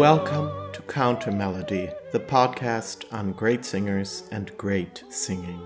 [0.00, 5.60] Welcome to Counter Melody, the podcast on great singers and great singing.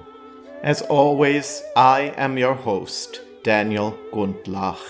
[0.64, 4.82] As always, I am your host, Daniel Gundlach.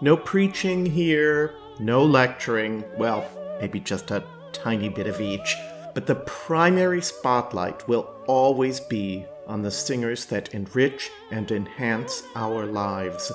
[0.00, 3.24] No preaching here, no lecturing, well,
[3.60, 5.54] maybe just a tiny bit of each,
[5.94, 12.66] but the primary spotlight will always be on the singers that enrich and enhance our
[12.66, 13.30] lives,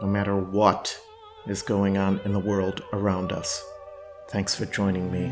[0.00, 0.98] no matter what
[1.46, 3.62] is going on in the world around us.
[4.30, 5.24] Thanks for joining me.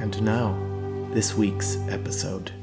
[0.00, 0.56] And now,
[1.12, 2.57] this week's episode.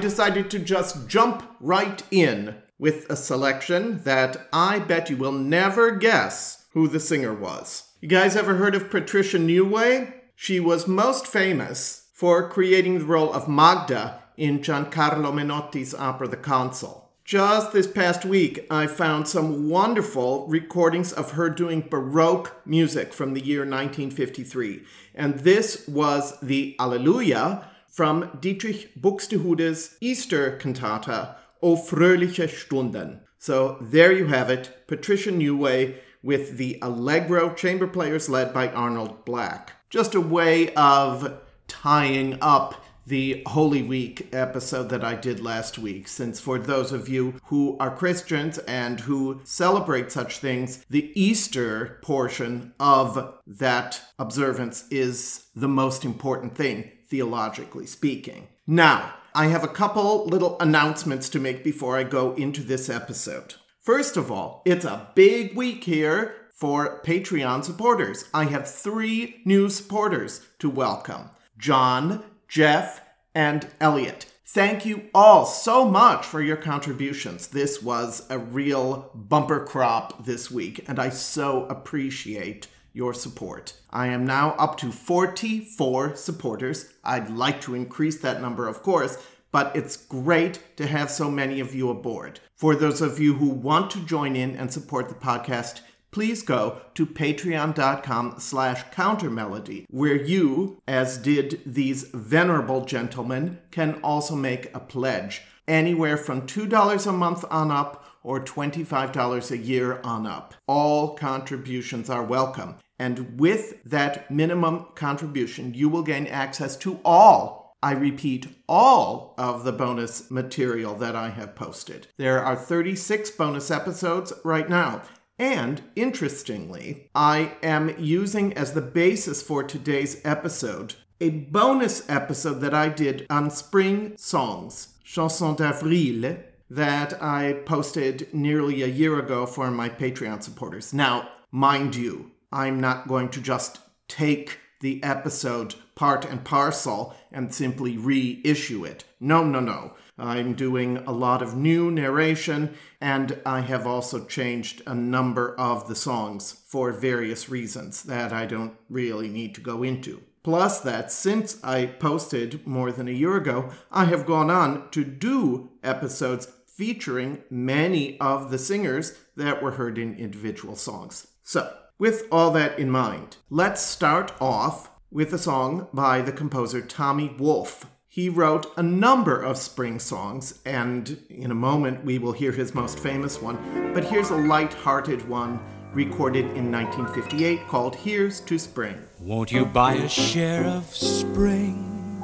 [0.00, 5.90] Decided to just jump right in with a selection that I bet you will never
[5.92, 7.90] guess who the singer was.
[8.00, 10.12] You guys ever heard of Patricia Neway?
[10.34, 16.36] She was most famous for creating the role of Magda in Giancarlo Menotti's opera The
[16.36, 17.10] Consul.
[17.24, 23.34] Just this past week, I found some wonderful recordings of her doing Baroque music from
[23.34, 24.84] the year 1953.
[25.14, 33.20] And this was the Alleluia from Dietrich Buxtehude's Easter cantata, O fröhliche Stunden.
[33.38, 39.24] So there you have it, Patricia Neway with the Allegro chamber players led by Arnold
[39.24, 39.72] Black.
[39.88, 46.06] Just a way of tying up the Holy Week episode that I did last week,
[46.06, 51.98] since for those of you who are Christians and who celebrate such things, the Easter
[52.02, 58.48] portion of that observance is the most important thing theologically speaking.
[58.66, 63.54] Now, I have a couple little announcements to make before I go into this episode.
[63.80, 68.24] First of all, it's a big week here for Patreon supporters.
[68.32, 73.02] I have three new supporters to welcome John, Jeff,
[73.34, 74.26] and Elliot.
[74.46, 77.48] Thank you all so much for your contributions.
[77.48, 83.74] This was a real bumper crop this week, and I so appreciate your support.
[83.90, 86.94] I am now up to 44 supporters.
[87.04, 89.22] I'd like to increase that number, of course,
[89.52, 92.40] but it's great to have so many of you aboard.
[92.54, 96.80] For those of you who want to join in and support the podcast, please go
[96.94, 104.80] to patreon.com slash countermelody, where you, as did these venerable gentlemen, can also make a
[104.80, 110.54] pledge, anywhere from $2 a month on up or $25 a year on up.
[110.66, 112.76] All contributions are welcome.
[112.98, 119.64] And with that minimum contribution, you will gain access to all, I repeat, all of
[119.64, 122.08] the bonus material that I have posted.
[122.16, 125.02] There are 36 bonus episodes right now.
[125.38, 132.74] And interestingly, I am using as the basis for today's episode a bonus episode that
[132.74, 136.36] I did on spring songs, Chanson d'Avril,
[136.68, 140.92] that I posted nearly a year ago for my Patreon supporters.
[140.92, 147.52] Now, mind you, I'm not going to just take the episode part and parcel and
[147.52, 149.04] simply reissue it.
[149.18, 149.94] No, no, no.
[150.18, 155.88] I'm doing a lot of new narration, and I have also changed a number of
[155.88, 160.22] the songs for various reasons that I don't really need to go into.
[160.42, 165.04] Plus, that since I posted more than a year ago, I have gone on to
[165.04, 171.26] do episodes featuring many of the singers that were heard in individual songs.
[171.42, 176.82] So, with all that in mind, let's start off with a song by the composer
[176.82, 177.86] Tommy Wolf.
[178.06, 182.74] He wrote a number of spring songs, and in a moment we will hear his
[182.74, 185.58] most famous one, but here's a light-hearted one
[185.92, 189.02] recorded in 1958 called Here's to Spring.
[189.20, 192.22] Won't you buy a share of spring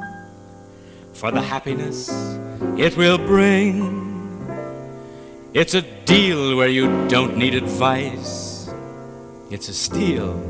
[1.15, 2.11] for the happiness
[2.77, 4.11] it will bring?
[5.55, 8.52] It's a deal where you don't need advice.
[9.53, 10.43] It's a steal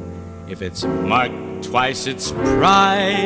[0.46, 3.19] if it's marked twice its price.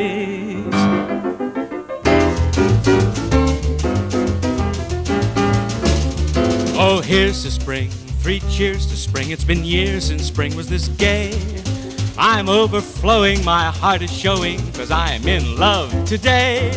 [6.79, 7.91] Oh, here's to spring.
[7.91, 9.29] Three cheers to spring.
[9.29, 11.39] It's been years since spring was this gay.
[12.17, 16.71] I'm overflowing, my heart is showing, cause I'm in love today.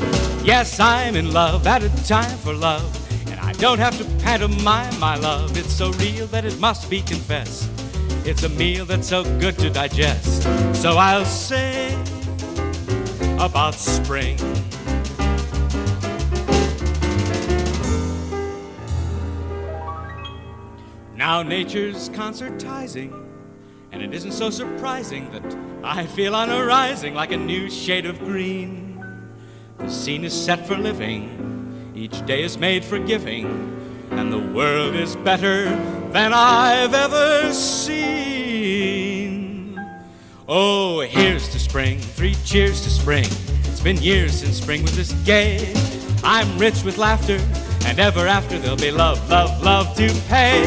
[0.45, 2.85] Yes, I'm in love at a time for love.
[3.31, 5.57] And I don't have to pantomime my love.
[5.57, 7.80] It's so real that it must be confessed.
[8.25, 10.43] It's a meal that's so good to digest.
[10.75, 11.99] So I'll sing
[13.41, 14.37] about spring.
[21.17, 23.13] Now nature's concertizing,
[23.93, 28.07] and it isn't so surprising that I feel on a rising like a new shade
[28.07, 29.03] of green.
[29.79, 31.51] The scene is set for living
[31.95, 33.47] each day is made for giving,
[34.11, 35.67] and the world is better
[36.13, 39.01] than I've ever seen.
[40.49, 43.27] Oh, here's to spring, three cheers to spring.
[43.65, 45.73] It's been years since spring was this gay.
[46.25, 47.39] I'm rich with laughter,
[47.87, 50.65] and ever after there'll be love, love, love to pay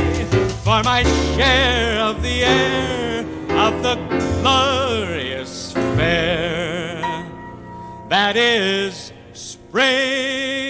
[0.63, 1.03] for my
[1.35, 3.25] share of the air
[3.57, 3.95] of the
[4.41, 7.01] glorious fair
[8.09, 10.62] that is spring.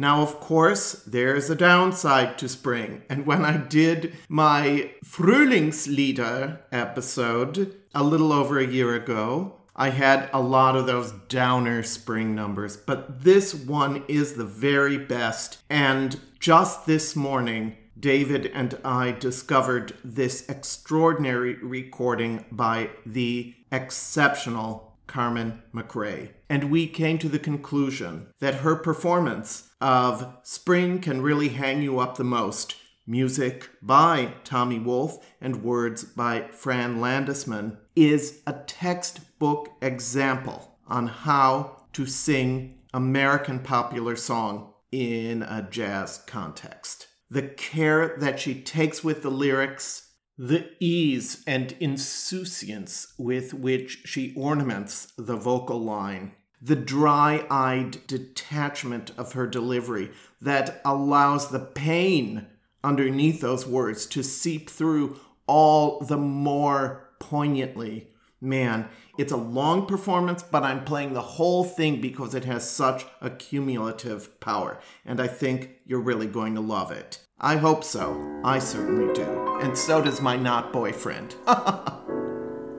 [0.00, 3.02] Now, of course, there's a downside to spring.
[3.10, 10.30] And when I did my Frühlingslieder episode a little over a year ago, I had
[10.32, 15.58] a lot of those downer spring numbers, but this one is the very best.
[15.68, 25.60] And just this morning, David and I discovered this extraordinary recording by the exceptional Carmen
[25.74, 26.30] McRae.
[26.48, 31.98] And we came to the conclusion that her performance of Spring Can Really Hang You
[31.98, 39.70] Up the Most, music by Tommy Wolf and words by Fran Landesman, is a textbook
[39.80, 47.06] example on how to sing American popular song in a jazz context.
[47.30, 54.34] The care that she takes with the lyrics, the ease and insouciance with which she
[54.36, 62.46] ornaments the vocal line the dry eyed detachment of her delivery that allows the pain
[62.84, 68.08] underneath those words to seep through all the more poignantly.
[68.40, 68.88] Man,
[69.18, 73.28] it's a long performance, but I'm playing the whole thing because it has such a
[73.28, 77.18] cumulative power, and I think you're really going to love it.
[77.38, 78.40] I hope so.
[78.44, 79.58] I certainly do.
[79.60, 81.34] And so does my not boyfriend.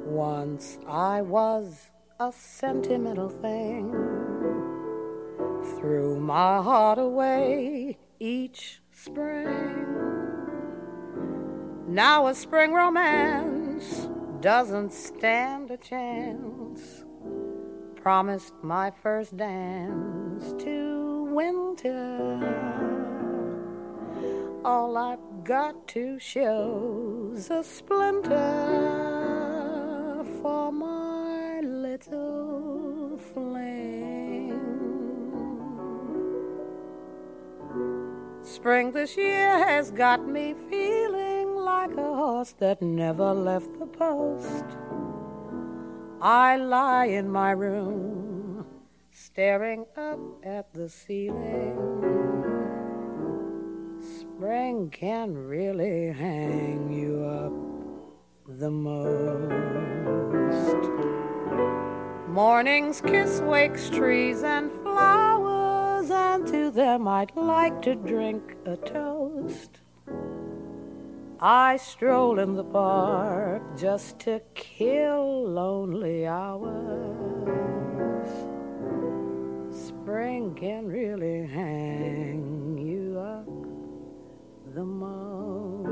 [0.06, 1.91] Once I was
[2.28, 3.90] a sentimental thing.
[5.76, 9.88] Threw my heart away each spring.
[11.88, 14.08] Now a spring romance
[14.40, 17.06] doesn't stand a chance.
[17.96, 22.38] Promised my first dance to winter.
[24.64, 29.01] All I've got to show's a splinter
[38.62, 44.66] Spring this year has got me feeling like a horse that never left the post.
[46.22, 48.68] I lie in my room,
[49.10, 51.76] staring up at the ceiling.
[54.20, 57.54] Spring can really hang you up
[58.60, 59.50] the most.
[62.30, 65.31] Morning's kiss wakes trees and flowers,
[66.32, 69.82] and to them I'd like to drink a toast.
[71.42, 76.72] I stroll in the park just to kill lonely hours.
[79.76, 83.46] Spring can really hang you up
[84.74, 85.92] the most.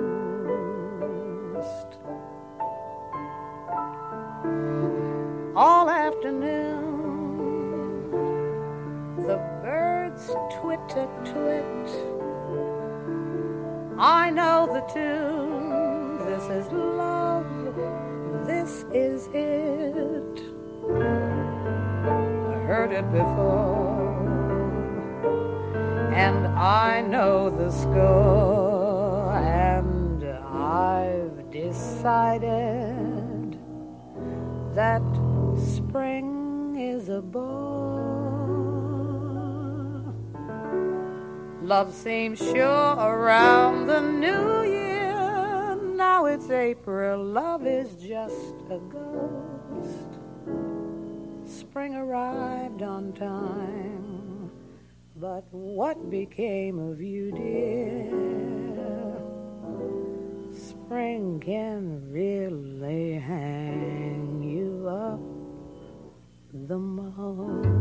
[5.58, 6.68] All afternoon,
[10.19, 11.89] birds twit a twit.
[13.97, 16.19] I know the tune.
[16.25, 17.75] This is love.
[18.45, 20.43] This is it.
[20.89, 20.93] I
[22.65, 24.07] heard it before,
[26.13, 33.57] and I know the score, and I've decided
[34.75, 35.01] that
[35.57, 38.09] spring is a bore.
[41.69, 45.75] Love seems sure around the new year.
[45.95, 50.17] Now it's April, love is just a ghost.
[51.45, 54.49] Spring arrived on time,
[55.17, 58.09] but what became of you, dear?
[60.51, 65.19] Spring can really hang you up
[66.67, 67.78] the most.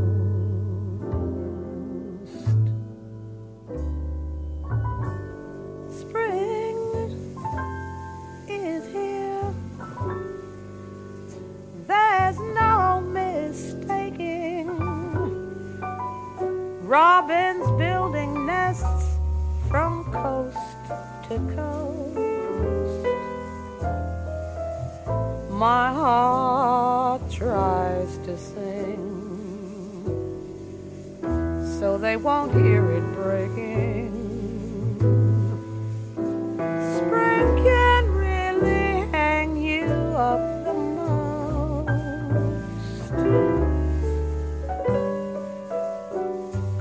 [6.09, 6.77] Spring
[8.49, 9.55] is here.
[11.87, 14.69] There's no mistaking.
[16.87, 19.19] Robins building nests
[19.69, 20.57] from coast
[21.29, 22.19] to coast.
[25.51, 29.05] My heart tries to sing,
[31.79, 34.18] so they won't hear it breaking.
[37.09, 41.89] Spring can really hang you up the most.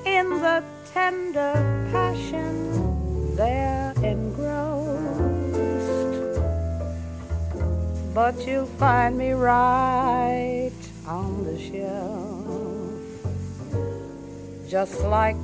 [0.04, 1.54] in the tender
[1.92, 4.82] passion they're engrossed.
[8.12, 10.51] But you'll find me right
[11.70, 13.00] shelf,
[14.68, 15.36] just like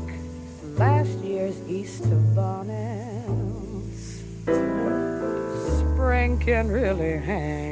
[0.77, 4.23] last year's Easter bonnets.
[5.79, 7.68] Spring can really hang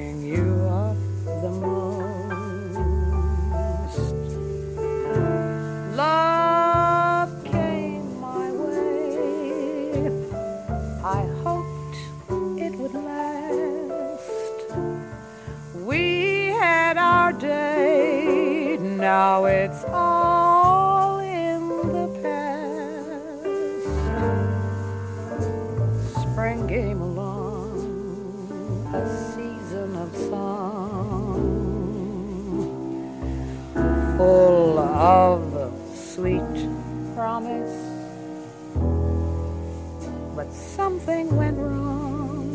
[41.07, 42.51] something went wrong.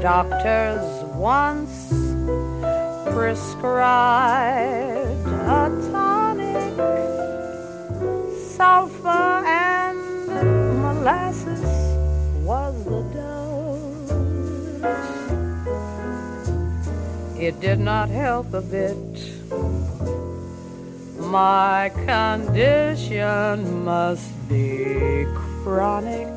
[0.00, 1.88] Doctors once
[3.12, 3.66] prescribed
[5.26, 6.74] a tonic,
[8.54, 9.98] sulfur and
[10.82, 11.70] molasses
[12.44, 14.10] was the dose.
[17.40, 18.96] It did not help a bit.
[21.18, 24.35] My condition must
[25.66, 26.28] chronic.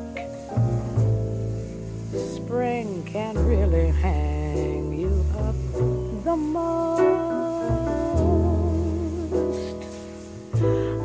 [2.34, 5.54] Spring can really hang you up
[6.24, 7.00] the most.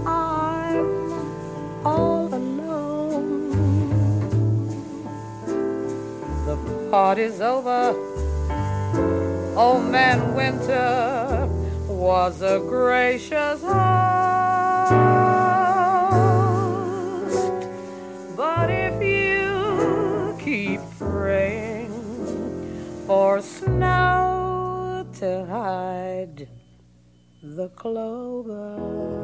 [0.08, 3.52] I'm all alone.
[6.48, 6.58] The
[6.90, 7.94] party's over.
[9.56, 11.48] Old Man Winter
[11.88, 14.05] was a gracious host.
[27.56, 29.15] The clover,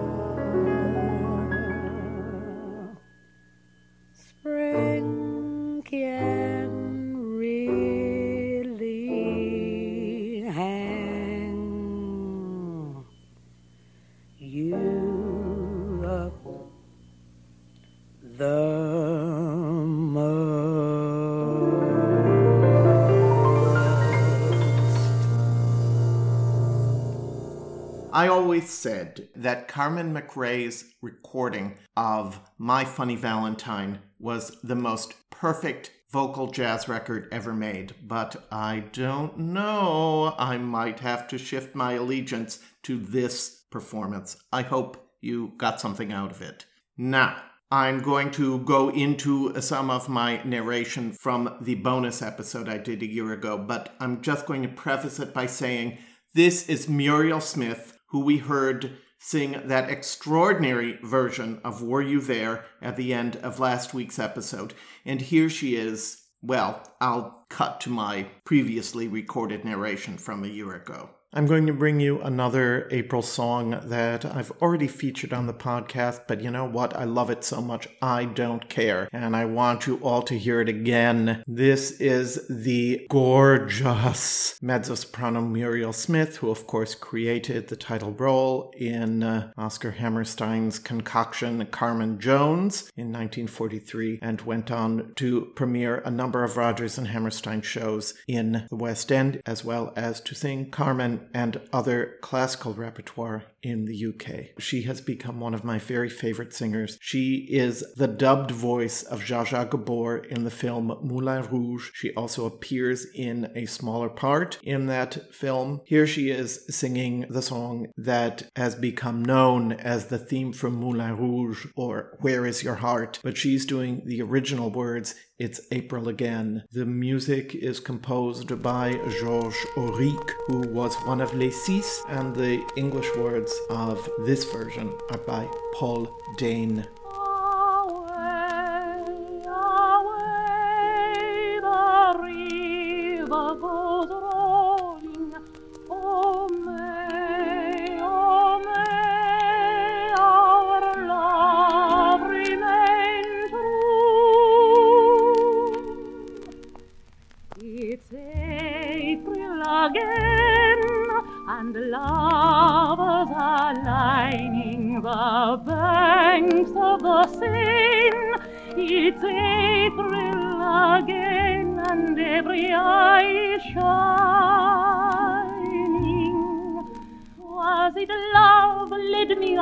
[28.71, 36.87] said that Carmen McRae's recording of My Funny Valentine was the most perfect vocal jazz
[36.87, 40.35] record ever made, but I don't know.
[40.37, 44.37] I might have to shift my allegiance to this performance.
[44.51, 46.65] I hope you got something out of it.
[46.97, 52.77] Now, I'm going to go into some of my narration from the bonus episode I
[52.77, 55.97] did a year ago, but I'm just going to preface it by saying
[56.33, 62.65] this is Muriel Smith, who we heard sing that extraordinary version of Were You There
[62.81, 64.73] at the end of last week's episode.
[65.05, 66.25] And here she is.
[66.41, 71.11] Well, I'll cut to my previously recorded narration from a year ago.
[71.33, 76.23] I'm going to bring you another April song that I've already featured on the podcast,
[76.27, 76.93] but you know what?
[76.93, 79.07] I love it so much, I don't care.
[79.13, 81.41] And I want you all to hear it again.
[81.47, 88.73] This is the gorgeous mezzo soprano Muriel Smith, who, of course, created the title role
[88.77, 96.11] in uh, Oscar Hammerstein's concoction Carmen Jones in 1943 and went on to premiere a
[96.11, 100.69] number of Rodgers and Hammerstein shows in the West End, as well as to sing
[100.69, 104.59] Carmen and other classical repertoire in the UK.
[104.59, 106.97] She has become one of my very favorite singers.
[107.01, 111.89] She is the dubbed voice of Zsa Zsa Gabor in the film Moulin Rouge.
[111.93, 115.81] She also appears in a smaller part in that film.
[115.85, 121.17] Here she is singing the song that has become known as the theme from Moulin
[121.17, 123.19] Rouge or Where is Your Heart?
[123.23, 126.65] But she's doing the original words it's April again.
[126.71, 132.63] The music is composed by Georges Auric, who was one of Les Six, and the
[132.75, 136.87] English words of this version are by Paul Dehn.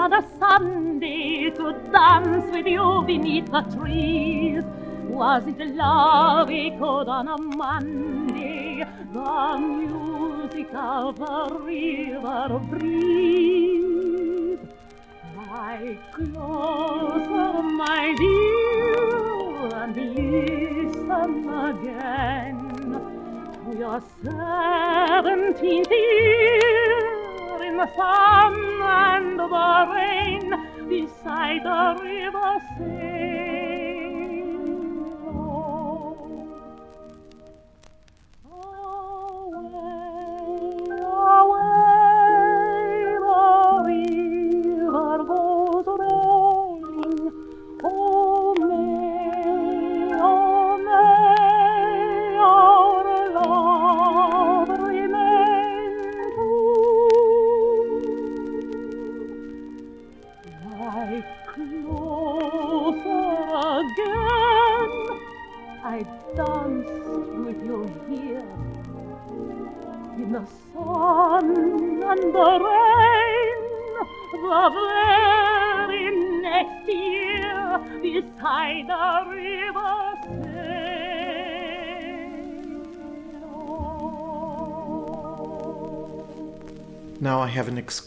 [0.09, 4.63] The Sunday to dance with you beneath the trees.
[5.07, 8.83] Was it love echoed on a Monday?
[9.13, 14.59] The music of the river breeze.
[15.37, 18.88] Lie closer, my dear,
[19.81, 22.57] and listen again
[23.63, 29.47] to your seventeenth year in the sun and the
[29.95, 30.45] rain
[30.89, 33.18] beside the river Now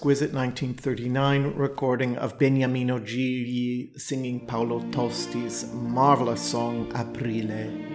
[0.03, 7.92] exquisite 1939 recording of Beniamino Gigli singing Paolo Tosti's marvelous song Aprile.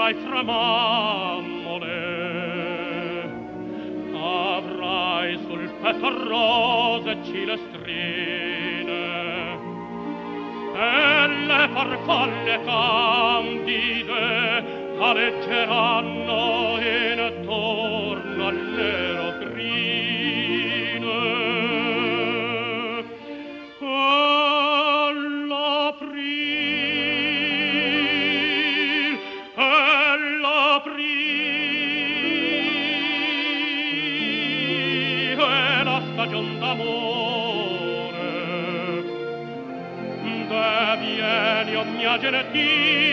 [0.00, 1.98] avrai tremammole
[4.14, 8.98] avrai sul petto rose cilestrine
[10.74, 14.24] e le farfalle candide
[14.98, 16.29] aleggeranno
[42.32, 43.09] mia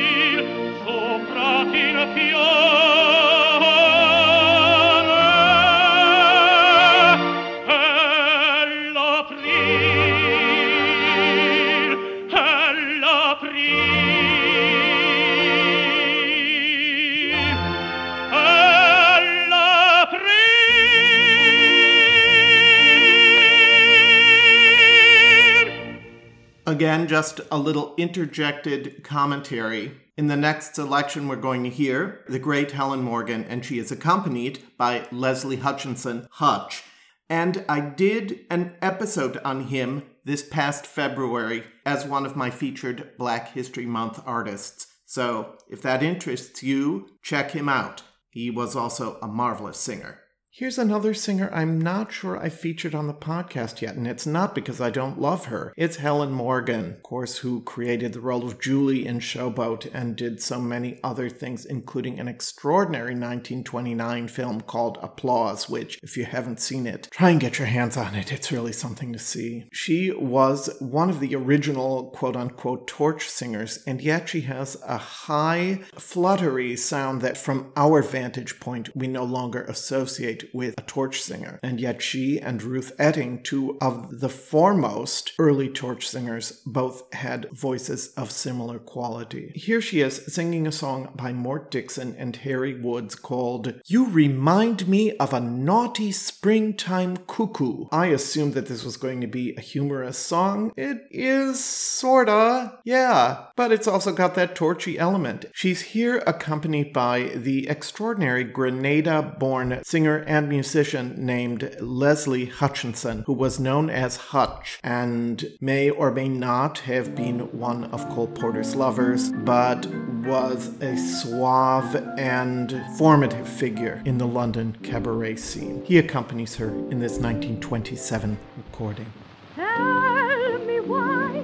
[26.87, 29.91] Again, just a little interjected commentary.
[30.15, 33.91] In the next selection, we're going to hear the great Helen Morgan, and she is
[33.91, 36.85] accompanied by Leslie Hutchinson, Hutch.
[37.29, 43.17] And I did an episode on him this past February as one of my featured
[43.17, 44.87] Black History Month artists.
[45.05, 48.03] So if that interests you, check him out.
[48.29, 50.21] He was also a marvelous singer.
[50.59, 54.55] Here's another singer I'm not sure I featured on the podcast yet, and it's not
[54.55, 55.71] because I don't love her.
[55.77, 60.41] It's Helen Morgan, of course, who created the role of Julie in Showboat and did
[60.41, 66.59] so many other things, including an extraordinary 1929 film called Applause, which, if you haven't
[66.59, 68.33] seen it, try and get your hands on it.
[68.33, 69.65] It's really something to see.
[69.71, 74.97] She was one of the original quote unquote torch singers, and yet she has a
[74.97, 81.21] high, fluttery sound that, from our vantage point, we no longer associate with a torch
[81.21, 81.59] singer.
[81.63, 87.49] And yet she and Ruth Etting, two of the foremost early torch singers, both had
[87.51, 89.51] voices of similar quality.
[89.55, 94.87] Here she is singing a song by Mort Dixon and Harry Woods called You Remind
[94.87, 97.85] Me of a Naughty Springtime Cuckoo.
[97.91, 100.71] I assumed that this was going to be a humorous song.
[100.75, 105.45] It is sorta, yeah, but it's also got that torchy element.
[105.53, 113.33] She's here accompanied by the extraordinary Grenada born singer and musician named Leslie Hutchinson, who
[113.33, 118.75] was known as Hutch and may or may not have been one of Cole Porter's
[118.75, 119.85] lovers, but
[120.25, 125.83] was a suave and formative figure in the London cabaret scene.
[125.85, 129.11] He accompanies her in this 1927 recording.
[129.55, 131.43] Tell me why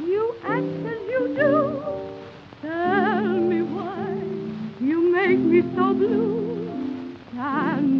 [0.00, 1.82] you act as you do.
[2.62, 4.14] Tell me why
[4.80, 6.47] you make me so blue.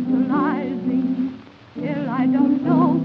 [0.09, 1.39] Tantalizing
[1.75, 2.98] till I don't know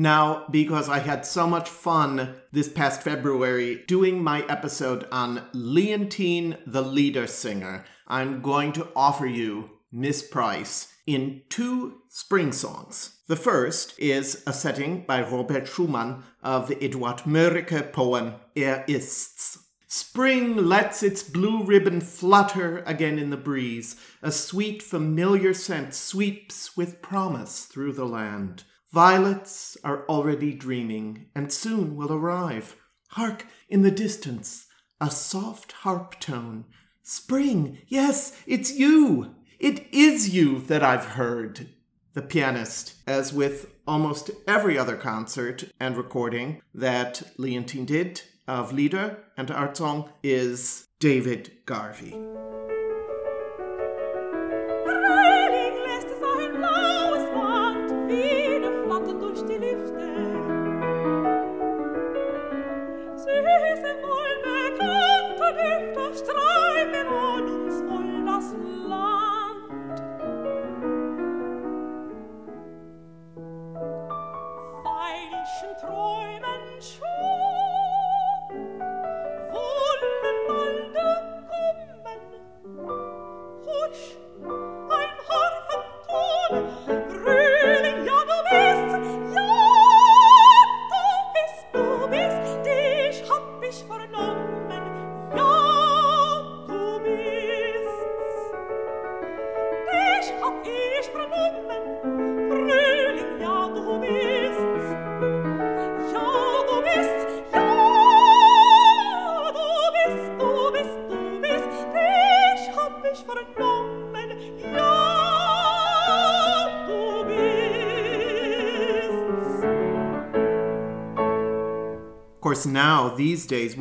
[0.00, 6.56] Now, because I had so much fun this past February doing my episode on Leontyne
[6.66, 13.18] the Lieder Singer, I'm going to offer you Miss Price in two spring songs.
[13.26, 19.58] The first is a setting by Robert Schumann of the Eduard Mörike poem Er ist's.
[19.86, 23.96] Spring lets its blue ribbon flutter again in the breeze.
[24.22, 28.64] A sweet, familiar scent sweeps with promise through the land.
[28.92, 32.76] Violets are already dreaming, and soon will arrive.
[33.10, 34.66] Hark, in the distance,
[35.00, 36.64] a soft harp tone.
[37.02, 39.34] Spring, yes, it's you!
[39.60, 41.68] It is you that I've heard.
[42.14, 49.18] The pianist, as with almost every other concert and recording that Leontyne did of Lieder
[49.36, 52.16] and Art Song, is David Garvey.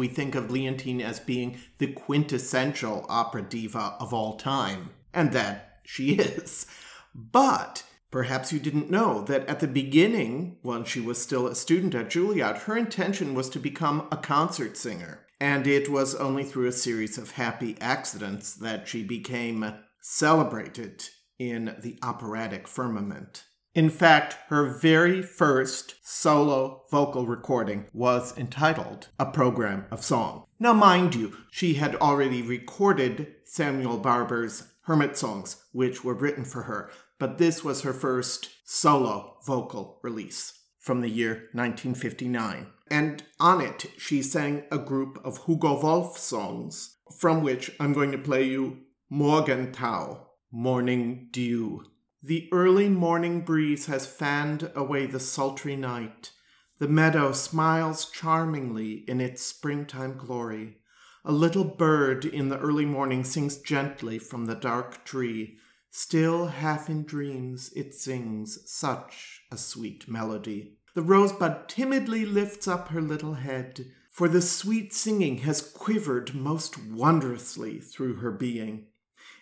[0.09, 4.89] Think of Leontyne as being the quintessential opera diva of all time.
[5.13, 6.65] And that she is.
[7.15, 11.95] But perhaps you didn't know that at the beginning, when she was still a student
[11.95, 15.25] at Juilliard, her intention was to become a concert singer.
[15.39, 21.05] And it was only through a series of happy accidents that she became celebrated
[21.37, 23.45] in the operatic firmament.
[23.75, 30.45] In fact, her very first solo vocal recording was entitled A Program of Song.
[30.59, 36.63] Now, mind you, she had already recorded Samuel Barber's Hermit Songs, which were written for
[36.63, 42.67] her, but this was her first solo vocal release from the year 1959.
[42.89, 48.11] And on it, she sang a group of Hugo Wolf songs, from which I'm going
[48.13, 48.79] to play you
[49.11, 51.83] Morgentau, Morning Dew.
[52.21, 56.31] The early morning breeze has fanned away the sultry night.
[56.77, 60.79] The meadow smiles charmingly in its springtime glory.
[61.23, 65.59] A little bird in the early morning sings gently from the dark tree.
[65.91, 70.77] Still half in dreams it sings such a sweet melody.
[70.95, 76.83] The rosebud timidly lifts up her little head, for the sweet singing has quivered most
[76.83, 78.87] wondrously through her being.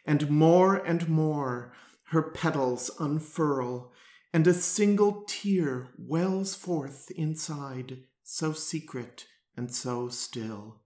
[0.05, 1.73] And more and more
[2.07, 3.91] her petals unfurl,
[4.33, 10.79] and a single tear wells forth inside, so secret and so still.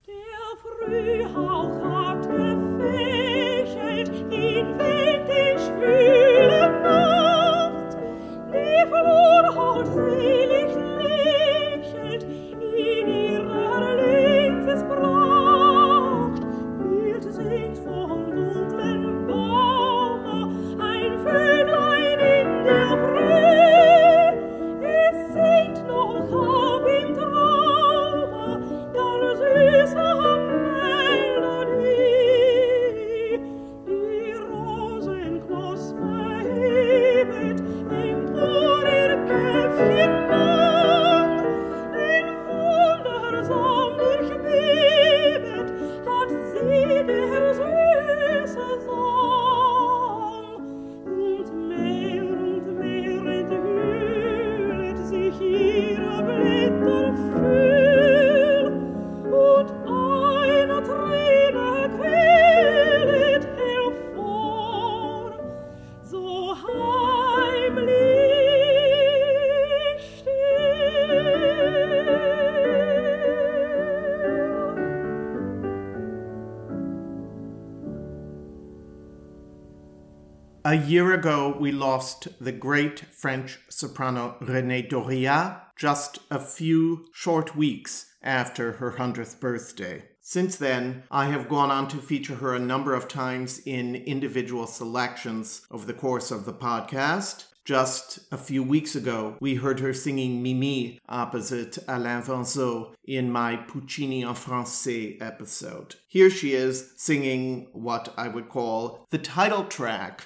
[82.01, 89.39] Lost the great French soprano Renée Doria just a few short weeks after her 100th
[89.39, 90.05] birthday.
[90.19, 94.65] Since then, I have gone on to feature her a number of times in individual
[94.65, 97.45] selections over the course of the podcast.
[97.65, 103.57] Just a few weeks ago, we heard her singing Mimi opposite Alain Vanzo in my
[103.57, 105.97] Puccini en Francais episode.
[106.07, 110.25] Here she is singing what I would call the title track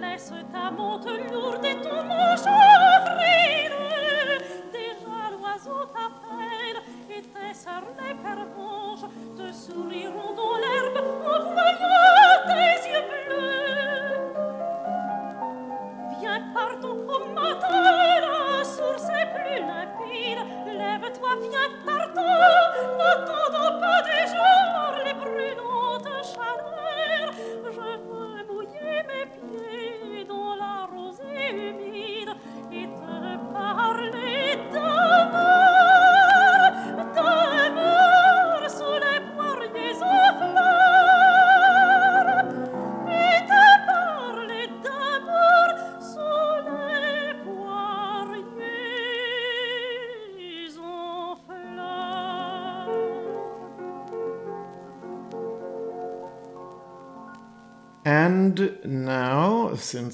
[0.00, 2.40] Laisse ta monte lourde et ton manche
[3.06, 3.78] frile.
[4.72, 6.78] Déjà l'oiseau t'appelle
[7.10, 14.18] et tes cernes pervenches te souriront dans l'herbe en voyant tes yeux bleus.
[16.18, 17.82] Viens, partons au matin,
[18.20, 20.42] la source est plus limpide.
[20.66, 22.40] Lève-toi, viens, partons,
[22.98, 23.43] partons.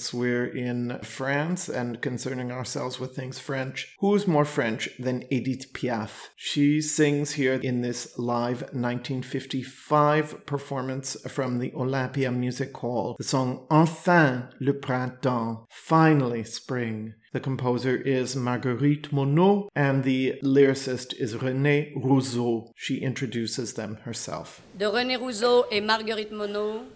[0.01, 5.75] Since we're in France and concerning ourselves with things French, who's more French than Edith
[5.75, 6.31] Piaf?
[6.37, 13.67] She sings here in this live 1955 performance from the Olympia Music Hall the song
[13.71, 17.13] Enfin le printemps, finally spring.
[17.35, 22.71] The composer is Marguerite Monnot and the lyricist is René Rouzaud.
[22.75, 24.63] She introduces them herself.
[24.79, 26.87] de René Rouzaud et Marguerite Monnot,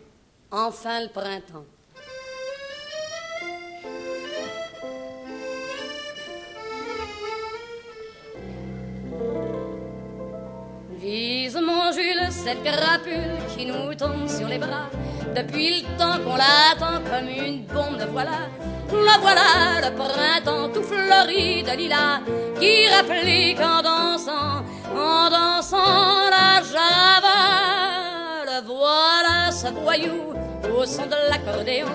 [0.50, 1.66] Enfin le printemps.
[11.04, 14.88] Vise mon Jules cette crapule qui nous tombe sur les bras.
[15.36, 18.48] Depuis le temps qu'on l'attend comme une bombe, le voilà,
[18.90, 22.20] le voilà, le printemps tout fleuri de lilas,
[22.58, 24.64] qui rapplique en dansant,
[24.96, 27.38] en dansant la java.
[28.46, 30.32] Le voilà, ce voyou,
[30.74, 31.86] au son de l'accordéon,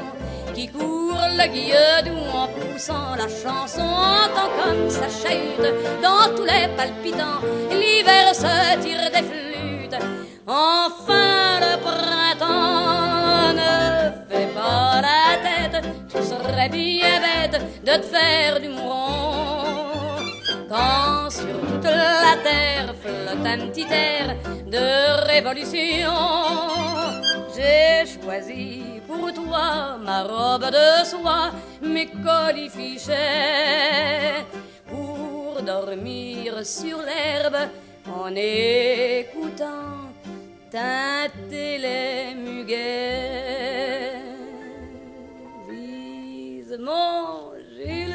[0.60, 5.70] qui court le guilledou en poussant la chanson, entend comme ça chahute
[6.04, 7.42] dans tous les palpitants.
[7.72, 10.00] L'hiver se tire des flûtes,
[10.46, 13.74] enfin le printemps ne
[14.30, 20.18] fait pas la tête, tu serais bien bête de te faire du mouron.
[20.68, 24.36] Quand sur toute la terre flotte un petit air
[24.68, 26.20] de révolution,
[27.56, 31.52] j'ai choisi pour toi ma robe de soie,
[31.82, 33.16] mes colifichets,
[34.88, 37.58] pour dormir sur l'herbe
[38.08, 40.14] en écoutant
[40.70, 44.22] teinter les muguets.
[45.68, 46.78] Gilles,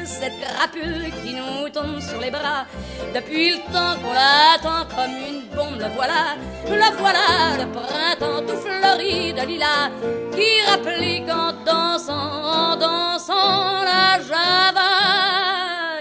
[0.05, 2.65] cette crapule qui nous tombe sur les bras.
[3.13, 6.35] Depuis le temps qu'on l'attend comme une bombe, le voilà,
[6.65, 9.89] le voilà, le printemps tout fleuri de lilas,
[10.35, 14.91] qui rapplique en dansant, en dansant la java.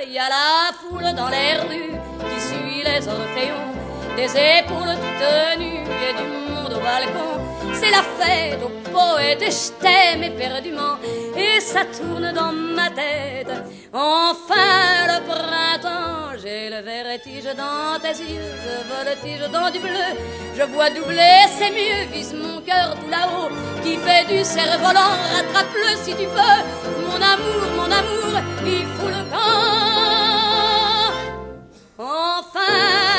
[0.06, 1.94] Il y a la foule dans les rues
[2.28, 3.72] qui suit les orphéons,
[4.16, 7.53] des épaules toutes nues et du monde au balcon.
[7.74, 10.96] C'est la fête aux poètes et je t'aime éperdument
[11.36, 13.52] et ça tourne dans ma tête.
[13.92, 20.08] Enfin le printemps, j'ai le vertige dans tes yeux, je voltige dans du bleu.
[20.56, 23.50] Je vois doubler, c'est mieux, vise mon cœur tout là-haut
[23.82, 25.14] qui fait du cerf-volant.
[25.34, 26.60] Rattrape-le si tu peux,
[27.06, 30.14] mon amour, mon amour, il faut le camp.
[31.98, 33.13] Enfin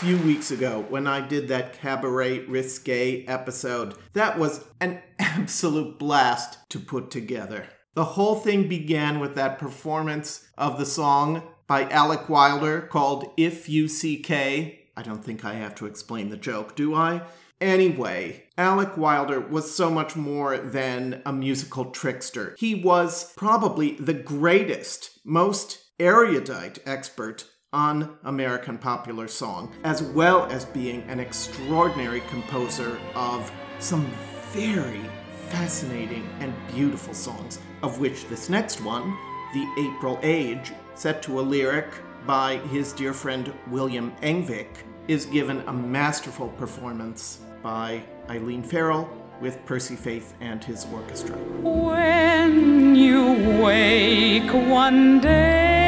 [0.00, 3.94] few weeks ago when I did that cabaret risque episode.
[4.14, 7.66] That was an absolute blast to put together.
[7.92, 13.68] The whole thing began with that performance of the song by Alec Wilder called If
[13.68, 14.88] You See K.
[14.96, 17.20] I don't think I have to explain the joke, do I?
[17.60, 22.56] Anyway, Alec Wilder was so much more than a musical trickster.
[22.58, 30.64] He was probably the greatest, most erudite expert on American popular song, as well as
[30.64, 34.10] being an extraordinary composer of some
[34.52, 35.02] very
[35.48, 39.16] fascinating and beautiful songs, of which this next one,
[39.54, 41.86] The April Age, set to a lyric
[42.26, 49.08] by his dear friend William Engvick, is given a masterful performance by Eileen Farrell
[49.40, 51.36] with Percy Faith and his orchestra.
[51.36, 55.79] When you wake one day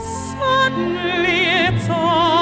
[0.00, 2.39] suddenly it's all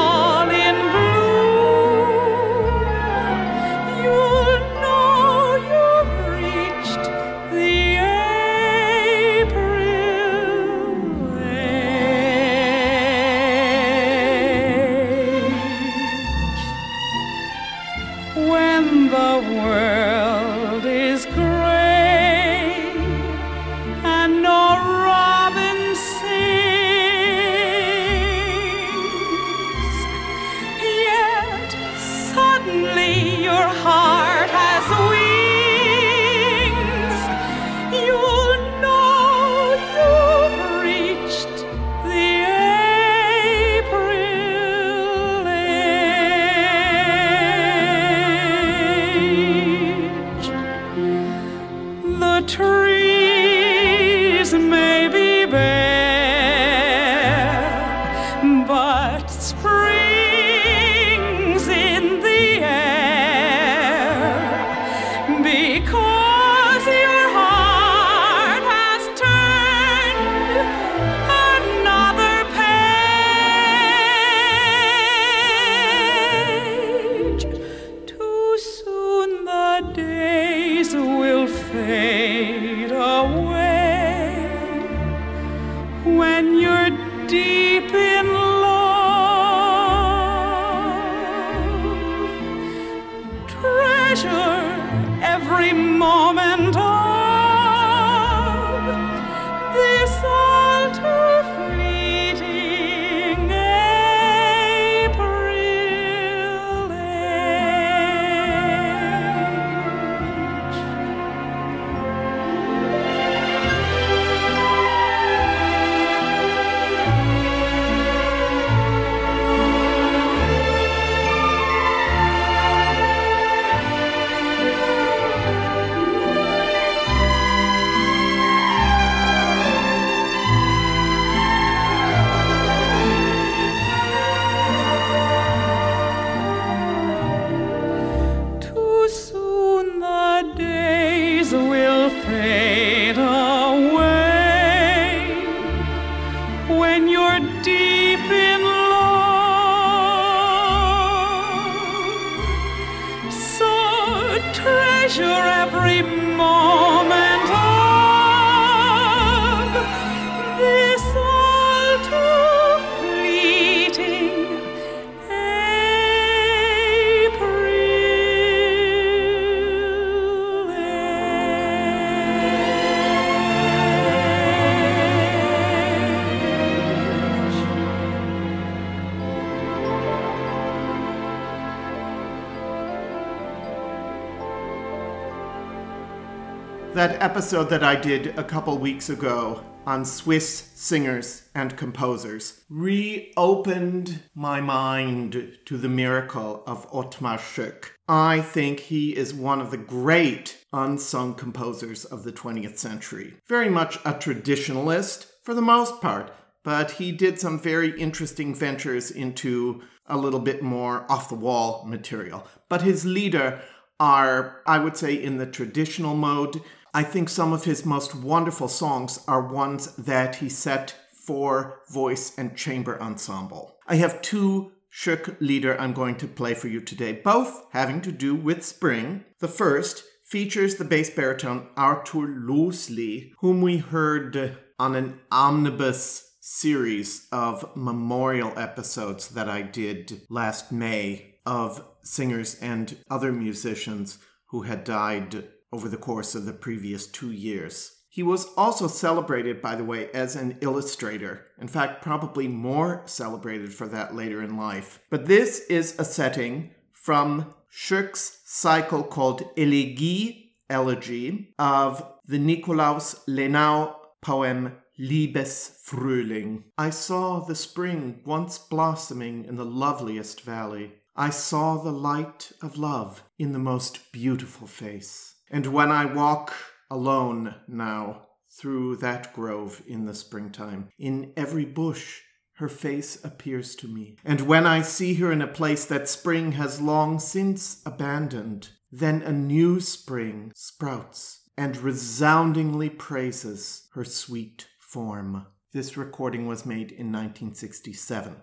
[187.38, 194.60] episode that I did a couple weeks ago on Swiss singers and composers reopened my
[194.60, 197.90] mind to the miracle of Othmar Schoeck.
[198.08, 203.34] I think he is one of the great unsung composers of the 20th century.
[203.46, 206.32] Very much a traditionalist for the most part,
[206.64, 211.84] but he did some very interesting ventures into a little bit more off the wall
[211.86, 212.48] material.
[212.68, 213.62] But his Lieder
[214.00, 216.60] are, I would say, in the traditional mode.
[216.94, 222.36] I think some of his most wonderful songs are ones that he set for voice
[222.38, 223.76] and chamber ensemble.
[223.86, 228.12] I have two Schoeck lieder I'm going to play for you today, both having to
[228.12, 229.24] do with spring.
[229.40, 237.28] The first features the bass baritone Arthur Loosli, whom we heard on an omnibus series
[237.30, 244.84] of memorial episodes that I did last May of singers and other musicians who had
[244.84, 247.94] died over the course of the previous two years.
[248.10, 251.46] He was also celebrated, by the way, as an illustrator.
[251.60, 254.98] In fact, probably more celebrated for that later in life.
[255.10, 263.94] But this is a setting from Schoeck's cycle called Elegie, Elegy, of the Nikolaus Lenau
[264.20, 266.64] poem Liebesfrühling.
[266.76, 270.94] I saw the spring once blossoming in the loveliest valley.
[271.14, 275.34] I saw the light of love in the most beautiful face.
[275.50, 276.54] And when I walk
[276.90, 282.20] alone now through that grove in the springtime, in every bush
[282.54, 284.16] her face appears to me.
[284.24, 289.22] And when I see her in a place that spring has long since abandoned, then
[289.22, 295.46] a new spring sprouts and resoundingly praises her sweet form.
[295.72, 298.36] This recording was made in 1967.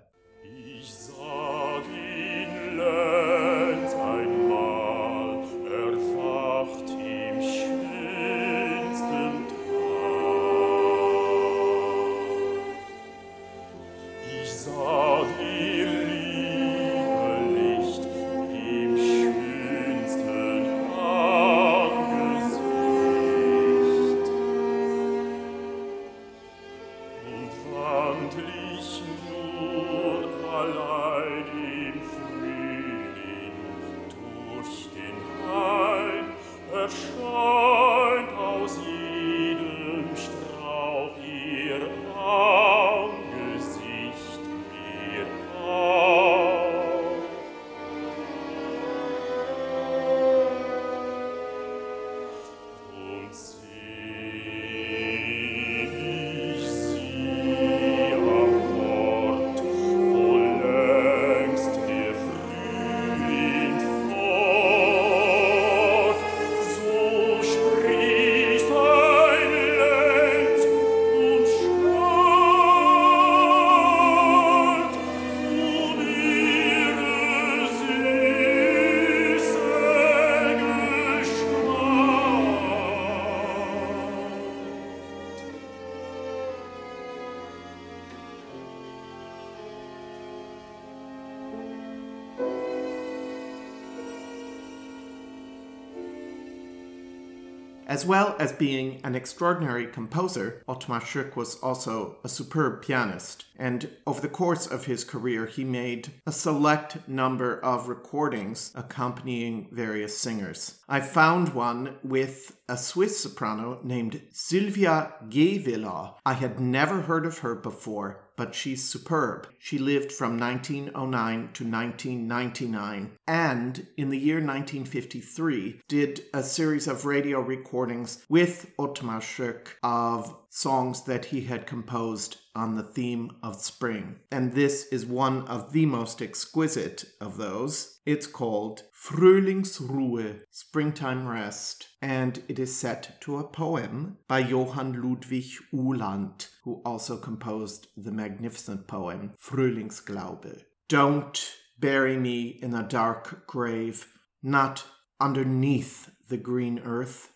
[98.05, 103.89] As well as being an extraordinary composer, Othmar Schoeck was also a superb pianist, and
[104.05, 110.15] over the course of his career, he made a select number of recordings accompanying various
[110.15, 110.81] singers.
[110.87, 116.13] I found one with a Swiss soprano named Sylvia Gähwiller.
[116.27, 119.47] I had never heard of her before, but she's superb.
[119.59, 127.05] She lived from 1909 to 1999 and in the year 1953 did a series of
[127.05, 133.61] radio recordings with Othmar Schoeck of songs that he had composed on the theme of
[133.61, 134.15] spring.
[134.31, 137.99] And this is one of the most exquisite of those.
[138.05, 145.51] It's called Frühlingsruhe, Springtime Rest, and it is set to a poem by Johann Ludwig
[145.73, 150.63] Uhland, who also composed the magnificent poem Frühlingsglaube.
[150.87, 154.07] Don't bury me in a dark grave,
[154.41, 154.85] not
[155.19, 157.33] underneath the green earth.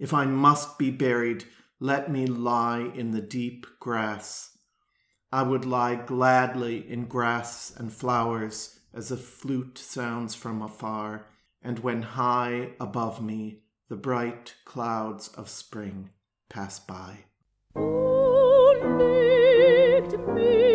[0.00, 1.44] If I must be buried,
[1.80, 4.58] let me lie in the deep grass.
[5.30, 11.26] I would lie gladly in grass and flowers as a flute sounds from afar,
[11.62, 16.10] and when high above me the bright clouds of spring
[16.48, 17.24] pass by.
[20.00, 20.67] legt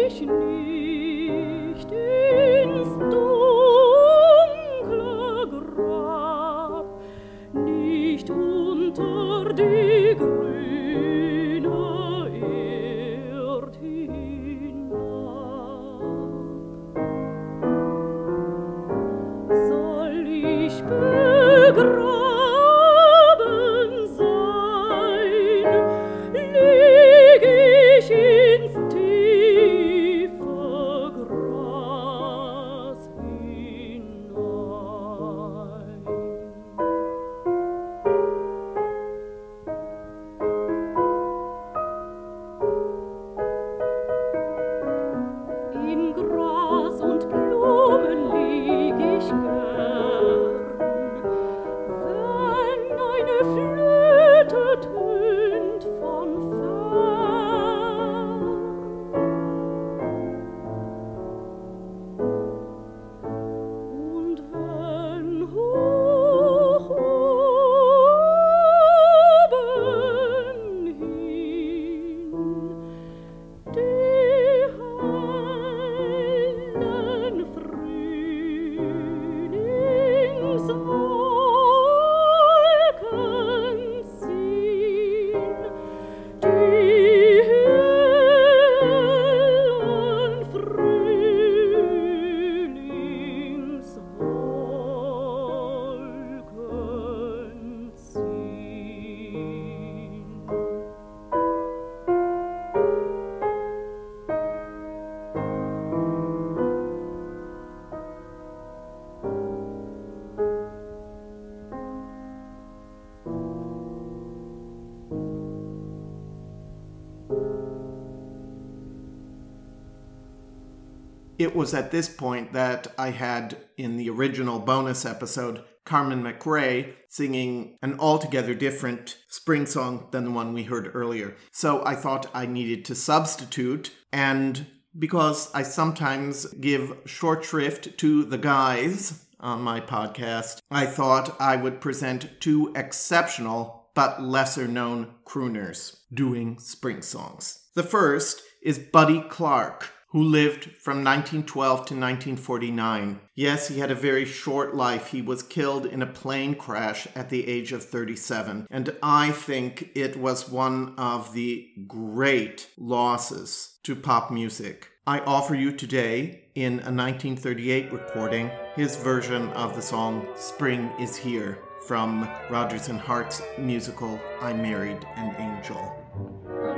[121.43, 126.93] It was at this point that I had, in the original bonus episode, Carmen McRae
[127.09, 131.35] singing an altogether different spring song than the one we heard earlier.
[131.51, 134.67] So I thought I needed to substitute, and
[134.97, 141.57] because I sometimes give short shrift to the guys on my podcast, I thought I
[141.57, 147.67] would present two exceptional but lesser known crooners doing spring songs.
[147.75, 153.19] The first is Buddy Clark, who lived from 1912 to 1949.
[153.35, 155.07] Yes, he had a very short life.
[155.07, 158.67] He was killed in a plane crash at the age of 37.
[158.69, 164.89] And I think it was one of the great losses to pop music.
[165.07, 171.17] I offer you today, in a 1938 recording, his version of the song Spring is
[171.17, 171.57] Here
[171.87, 175.91] from Rodgers and Hart's musical I Married an Angel.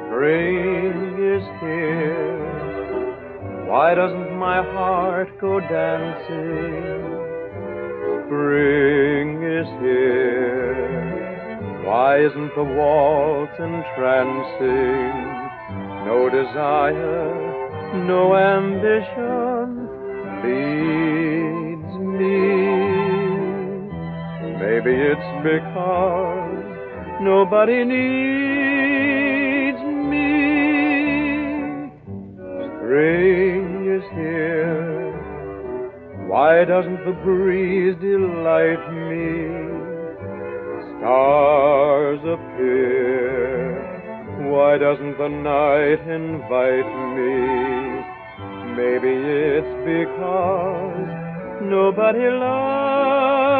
[0.07, 2.64] Spring is here.
[3.67, 7.01] Why doesn't my heart go dancing?
[8.25, 11.25] Spring is here.
[11.83, 15.13] Why isn't the waltz entrancing?
[16.05, 17.33] No desire,
[18.05, 19.89] no ambition
[20.45, 22.37] leads me.
[24.61, 26.65] Maybe it's because
[27.19, 28.74] nobody needs
[32.85, 35.09] Spring is here.
[36.27, 39.49] Why doesn't the breeze delight me?
[40.99, 43.81] Stars appear.
[44.51, 47.33] Why doesn't the night invite me?
[48.77, 49.13] Maybe
[49.57, 51.09] it's because
[51.63, 53.54] nobody loves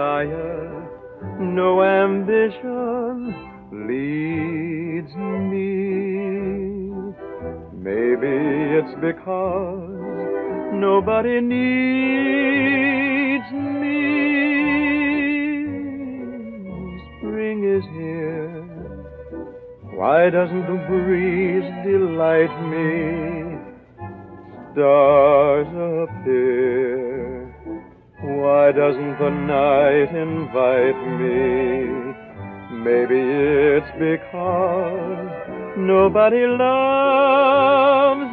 [0.00, 0.72] desire,
[1.38, 3.34] no ambition
[3.88, 5.14] leads
[5.50, 5.68] me.
[7.72, 8.34] Maybe
[8.78, 10.00] it's because
[10.72, 12.70] nobody needs
[13.52, 14.00] me.
[17.18, 18.64] Spring is here.
[19.98, 22.88] Why doesn't the breeze delight me?
[24.72, 26.99] Stars appear.
[28.38, 32.14] Why doesn't the night invite me?
[32.86, 38.29] Maybe it's because nobody loves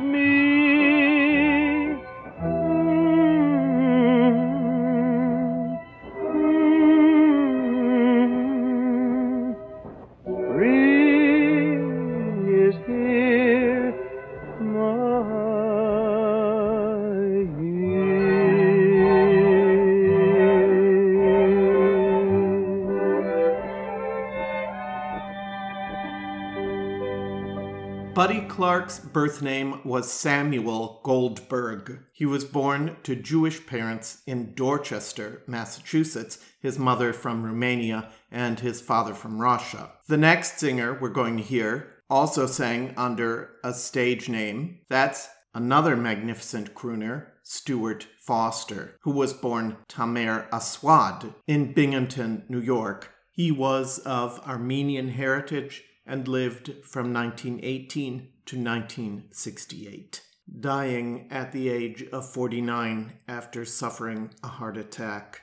[28.78, 32.04] Clark's birth name was Samuel Goldberg.
[32.14, 38.80] He was born to Jewish parents in Dorchester, Massachusetts, his mother from Romania and his
[38.80, 39.94] father from Russia.
[40.08, 44.82] The next singer we're going to hear also sang under a stage name.
[44.90, 53.12] That's another magnificent crooner, Stuart Foster, who was born Tamer Aswad in Binghamton, New York.
[53.32, 60.22] He was of Armenian heritage and lived from 1918 to 1968,
[60.60, 65.41] dying at the age of 49 after suffering a heart attack.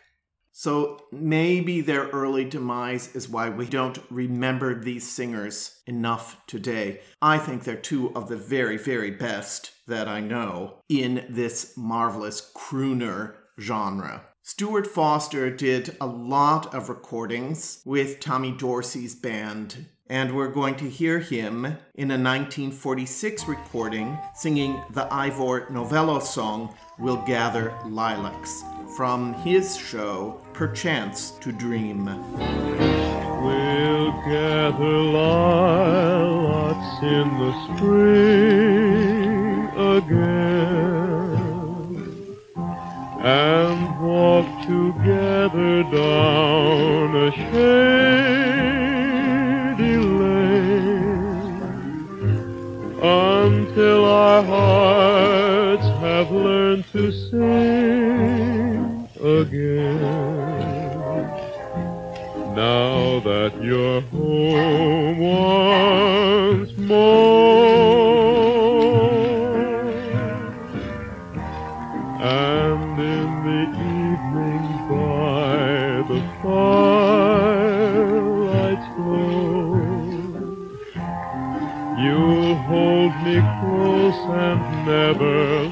[0.56, 7.00] So maybe their early demise is why we don't remember these singers enough today.
[7.20, 12.52] I think they're two of the very, very best that I know in this marvelous
[12.54, 14.26] crooner genre.
[14.42, 20.88] Stuart Foster did a lot of recordings with Tommy Dorsey's band, and we're going to
[20.88, 21.64] hear him
[21.96, 28.62] in a 1946 recording singing the Ivor Novello song We'll Gather Lilacs
[28.96, 32.04] from his show Perchance to Dream.
[33.42, 40.54] We'll gather lilacs in the spring again
[43.18, 48.33] and walk together down a shady
[53.04, 59.84] until our hearts have learned to sing again.
[62.54, 67.53] Now that you're home once more,
[85.04, 85.63] never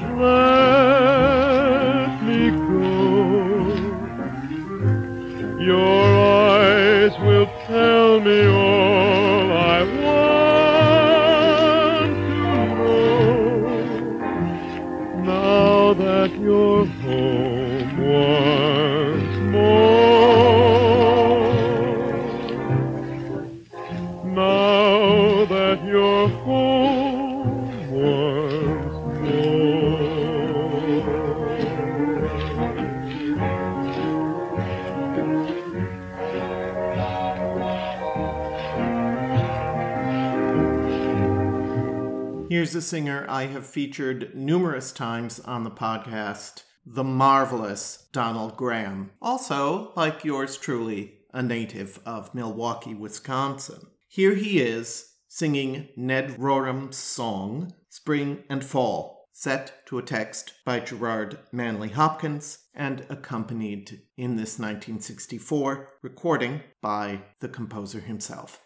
[42.73, 49.11] Here's a singer I have featured numerous times on the podcast, the marvelous Donald Gramm.
[49.21, 53.85] Also, like yours truly, a native of Milwaukee, Wisconsin.
[54.07, 60.79] Here he is singing Ned Rorem's song, Spring and Fall, set to a text by
[60.79, 68.59] Gerard Manley Hopkins and accompanied in this 1964 recording by the composer himself.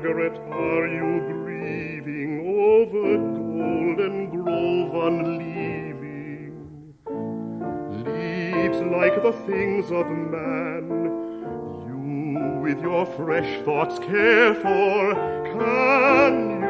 [0.00, 6.54] Margaret, are you grieving over Golden Grove unleaving?
[8.04, 10.84] Leaves like the things of man,
[11.88, 15.14] you with your fresh thoughts care for,
[15.46, 16.68] can you?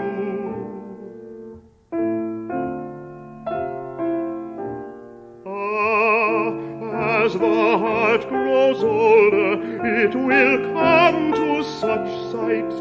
[5.44, 12.77] Ah, as the heart grows older, it will come to such sights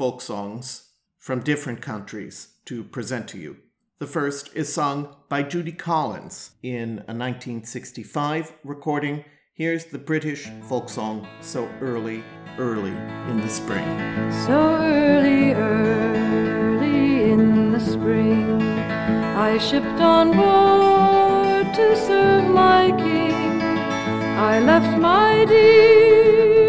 [0.00, 3.58] folk songs from different countries to present to you.
[3.98, 9.26] The first is sung by Judy Collins in a 1965 recording.
[9.52, 12.24] Here's the British folk song So Early,
[12.56, 12.96] Early
[13.30, 13.84] in the Spring.
[14.46, 23.60] So early, early in the spring, I shipped on board to serve my king.
[24.38, 26.59] I left my dearest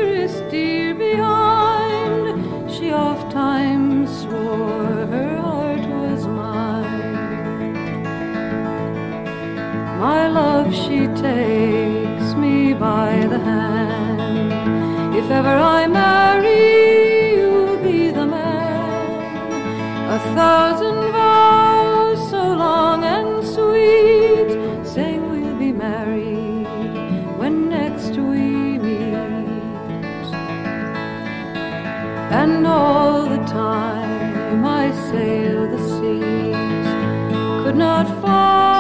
[10.02, 15.16] My love, she takes me by the hand.
[15.16, 20.10] If ever I marry, you'll be the man.
[20.10, 24.49] A thousand vows so long and sweet,
[24.84, 26.66] saying we'll be married
[27.38, 30.26] when next we meet.
[32.41, 36.89] And all the time I sail the seas,
[37.64, 38.70] could not find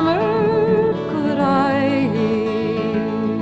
[0.00, 3.38] could I hear.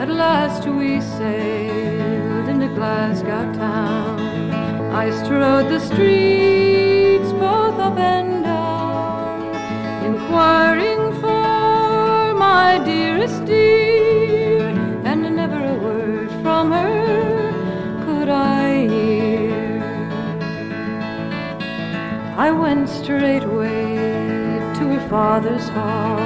[0.00, 4.20] At last we sailed into Glasgow town.
[4.92, 6.55] I strode the streets
[23.06, 23.94] straightway
[24.76, 26.18] to her father's hall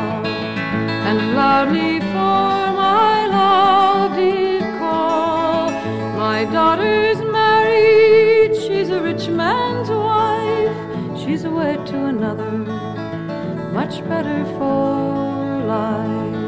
[1.09, 2.55] and loudly for
[2.85, 5.70] my love did call.
[6.16, 10.78] My daughter's married, she's a rich man's wife,
[11.20, 12.51] she's wed to another,
[13.78, 14.89] much better for
[15.76, 16.41] life.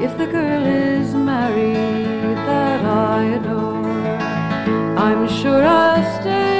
[0.00, 4.16] If the girl is married that I adore,
[5.06, 6.55] I'm sure I'll stay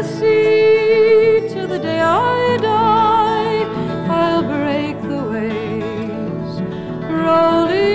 [0.00, 3.64] the sea till the day I die.
[4.08, 6.54] I'll break the waves,
[7.10, 7.92] rolling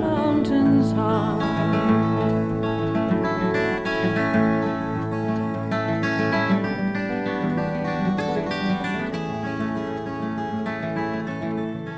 [0.00, 1.44] mountains high.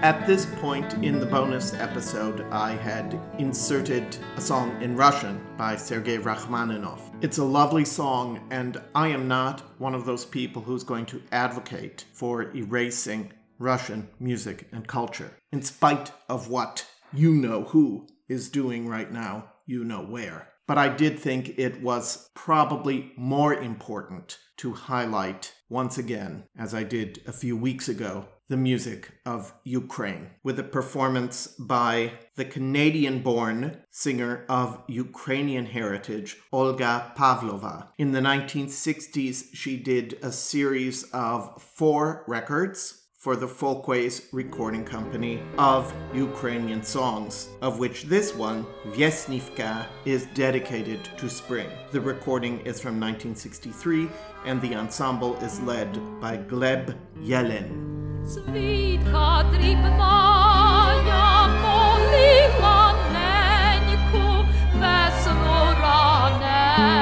[0.02, 0.46] At this
[0.90, 7.10] point in the bonus episode, I had inserted a song in Russian by Sergei Rachmaninoff.
[7.20, 11.22] It's a lovely song, and I am not one of those people who's going to
[11.30, 18.48] advocate for erasing Russian music and culture, in spite of what you know who is
[18.48, 20.48] doing right now, you know where.
[20.66, 26.82] But I did think it was probably more important to highlight once again, as I
[26.82, 33.22] did a few weeks ago, the music of Ukraine with a performance by the Canadian
[33.22, 37.90] born singer of Ukrainian heritage, Olga Pavlova.
[37.96, 45.42] In the 1960s, she did a series of four records for the Folkways Recording Company
[45.56, 51.68] of Ukrainian songs, of which this one, Viesnivka, is dedicated to spring.
[51.92, 54.08] The recording is from 1963
[54.46, 58.09] and the ensemble is led by Gleb Yellin.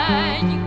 [0.08, 0.57] Thank you.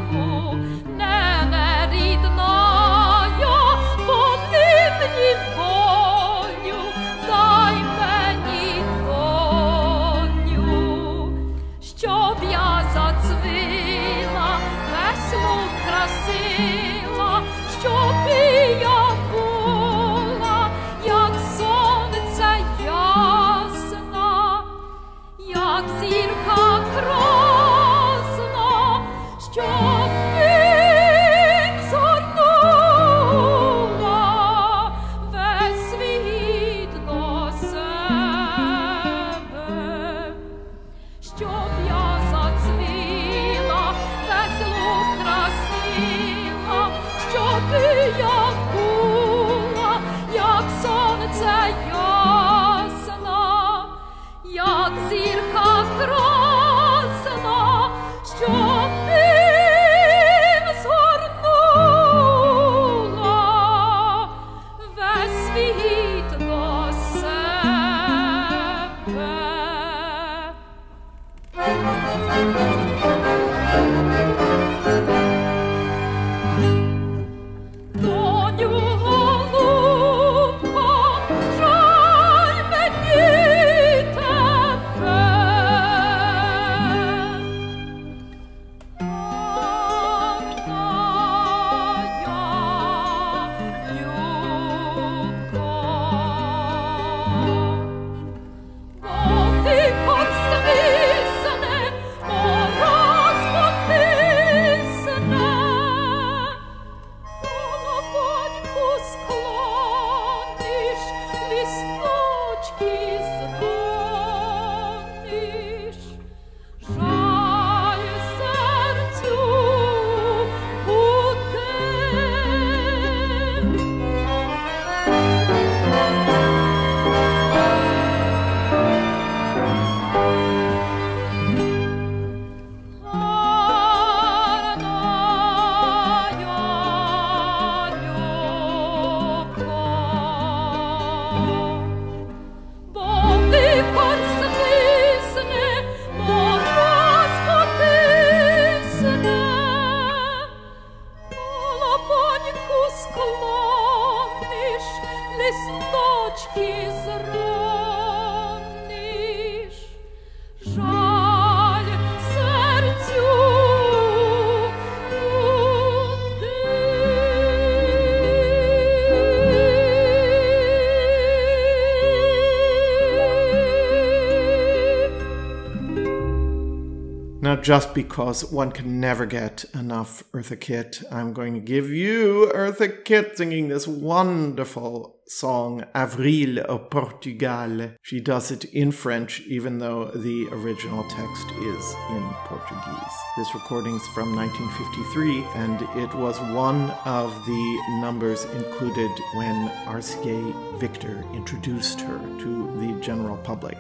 [177.62, 183.06] Just because one can never get enough Eartha Kitt, I'm going to give you Eartha
[183.06, 187.92] Kitt singing this wonderful song, Avril au Portugal.
[188.02, 193.16] She does it in French, even though the original text is in Portuguese.
[193.38, 200.80] This recording is from 1953, and it was one of the numbers included when RCA
[200.80, 203.78] Victor introduced her to the general public.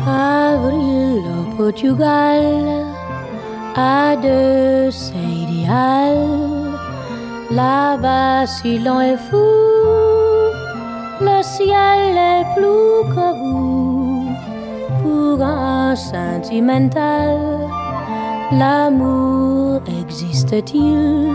[0.00, 2.89] Avril au Portugal
[3.76, 6.16] a de ses idéal.
[7.50, 9.36] Là-bas, si l'on est fou,
[11.20, 14.28] le ciel est plus que vous.
[15.02, 17.38] Pour un sentimental,
[18.52, 21.32] l'amour existe-t-il?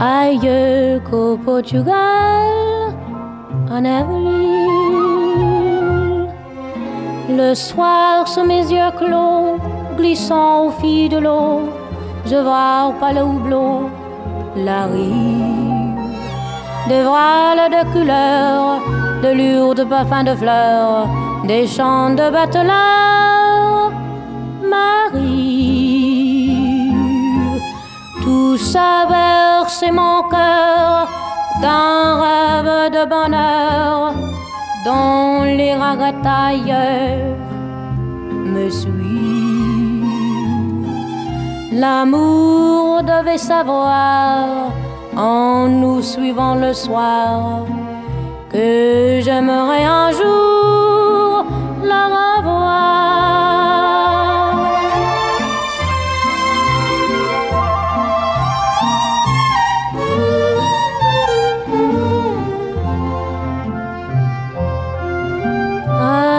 [0.00, 2.46] Ailleurs qu'au Portugal
[3.70, 4.68] en avril?
[7.30, 9.58] Le soir, sous mes yeux clos,
[9.98, 11.68] glissant au fil de l'eau,
[12.24, 13.90] je vois par le houblon
[14.56, 15.98] la rive.
[16.88, 18.80] Des voiles de couleurs,
[19.24, 21.06] de lourdes parfums de fleurs,
[21.44, 23.92] des chants de bateleurs
[24.70, 25.18] m'arrivent.
[28.22, 31.08] Tout ça berce mon cœur
[31.62, 34.14] d'un rêve de bonheur
[34.86, 37.36] dont les regrets ailleurs
[38.54, 39.37] me suivent.
[41.70, 44.72] L'amour devait savoir
[45.14, 47.66] en nous suivant le soir
[48.50, 51.44] que j'aimerais un jour
[51.82, 52.78] la revoir.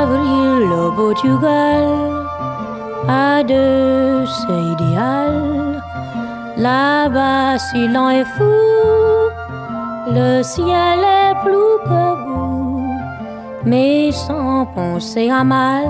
[0.02, 1.86] Avril au Portugal
[3.08, 4.79] a de ses
[6.58, 8.44] Là-bas, si l'on est fou,
[10.08, 12.98] le ciel est plus que vous,
[13.66, 15.86] mais sans penser à mal,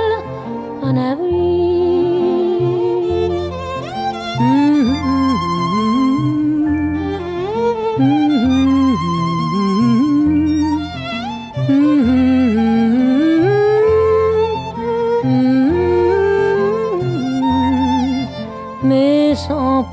[0.84, 1.33] en avril.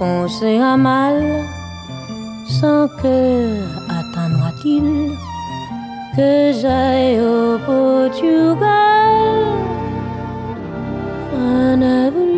[0.01, 1.45] Sans penser à mal,
[2.47, 5.13] sans que attendra-t-il
[6.17, 8.65] que j'aille au Portugal
[11.35, 12.31] en avril.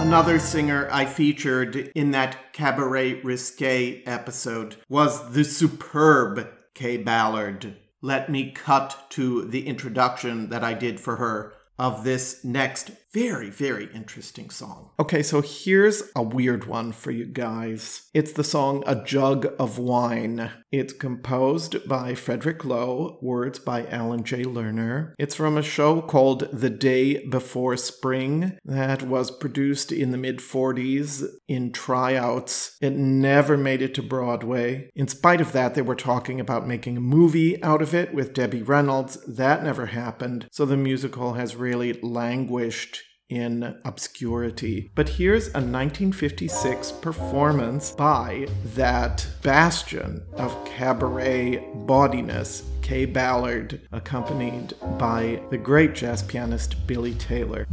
[0.00, 3.62] Another singer I featured in that Cabaret Risque
[4.06, 7.76] episode was the superb Kaye Ballard.
[8.02, 13.48] Let me cut to the introduction that I did for her of this next very,
[13.48, 14.90] very interesting song.
[15.00, 18.10] Okay, so here's a weird one for you guys.
[18.12, 20.50] It's the song A Jug of Wine.
[20.70, 24.42] It's composed by Frederick Loewe, words by Alan J.
[24.42, 25.14] Lerner.
[25.18, 30.40] It's from a show called The Day Before Spring that was produced in the mid
[30.40, 32.76] 40s in tryouts.
[32.82, 34.90] It never made it to Broadway.
[34.94, 38.34] In spite of that, they were talking about making a movie out of it with
[38.34, 39.16] Debbie Reynolds.
[39.26, 44.90] That never happened, so the musical has really languished in obscurity.
[44.94, 55.42] But here's a 1956 performance by that bastion of cabaret bawdiness, Kaye Ballard, accompanied by
[55.50, 57.66] the great jazz pianist Billy Taylor.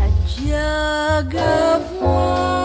[0.00, 2.59] A jug of wine,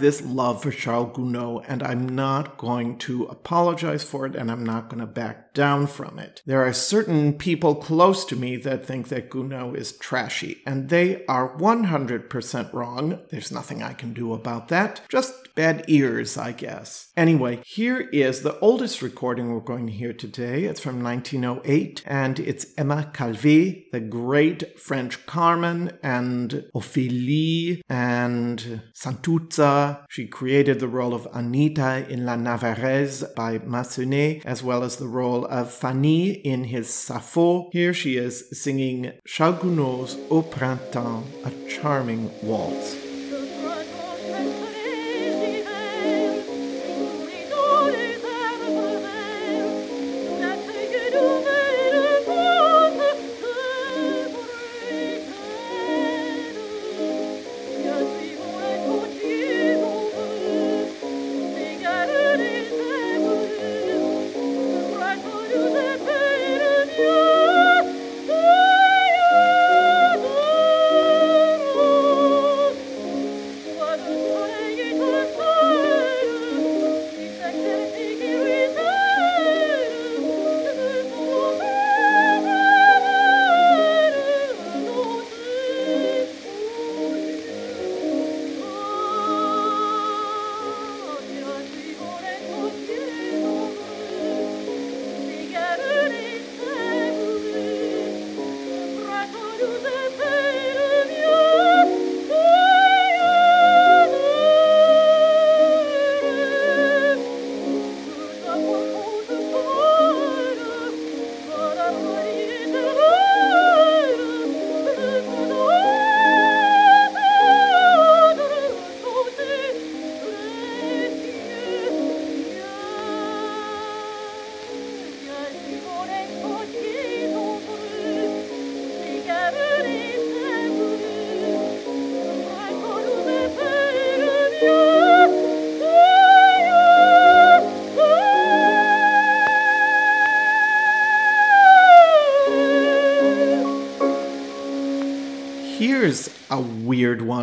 [0.00, 4.64] this love for Charles Gounod, and I'm not going to apologize for it, and I'm
[4.64, 6.42] not going to back down from it.
[6.46, 11.24] There are certain people close to me that think that Gounod is trashy, and they
[11.26, 13.20] are 100% wrong.
[13.30, 15.00] There's nothing I can do about that.
[15.08, 17.10] Just bad ears, I guess.
[17.16, 20.64] Anyway, here is the oldest recording we're going to hear today.
[20.64, 29.87] It's from 1908, and it's Emma Calvé, the great French Carmen, and Ophélie, and Santuzza.
[30.08, 35.08] She created the role of Anita in La Navarraise by Massenet, as well as the
[35.08, 37.70] role of Fanny in his Sapho.
[37.72, 43.07] Here she is singing Charles Gounod's Au Printemps, a charming waltz.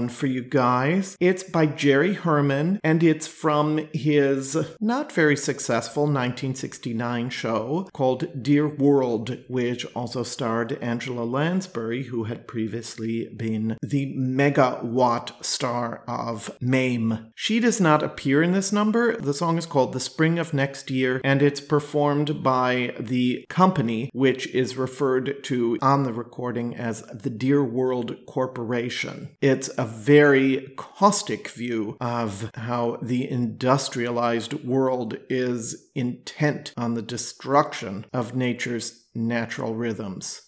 [0.06, 1.18] One for you guys.
[1.20, 8.68] It's by Jerry Herman and it's from his not very successful 1969 show called Dear
[8.68, 17.32] World, which also starred Angela Lansbury, who had previously been the megawatt star of MAME.
[17.36, 19.18] She does not appear in this number.
[19.18, 24.12] The song is called The Spring of Next Year and it's performed by the company,
[24.14, 29.30] which is referred to on the recording as the Dear World Corporation.
[29.42, 38.06] It's a very caustic view of how the industrialized world is intent on the destruction
[38.14, 40.42] of nature's natural rhythms.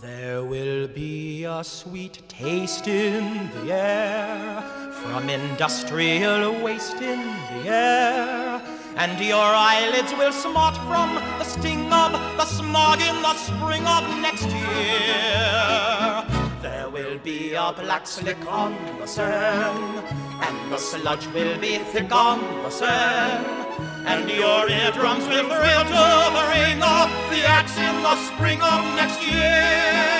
[0.00, 4.60] There will be a sweet taste in the air
[5.02, 12.12] from industrial waste in the air and your eyelids will smart from the sting of
[12.36, 16.24] the smog in the spring of next year.
[16.60, 20.02] There will be a black slick on the Seine,
[20.42, 23.46] and the sludge will be thick on the Seine,
[24.06, 26.04] and your eardrums will thrill to
[26.36, 30.12] the ring of the axe in the spring of next year.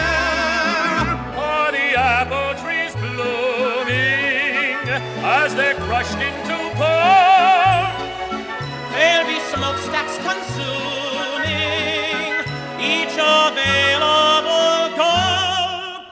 [1.37, 4.89] Are the apple trees blooming
[5.25, 7.62] as they're crushed into pulp?
[9.03, 11.59] There'll be smokestacks consuming
[12.79, 16.07] each available gold.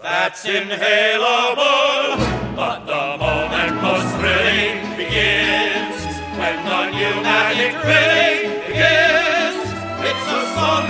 [0.00, 2.14] That's inhalable,
[2.54, 5.98] but the moment most thrilling begins
[6.38, 9.66] when the pneumatic drilling begins.
[10.08, 10.86] It's a song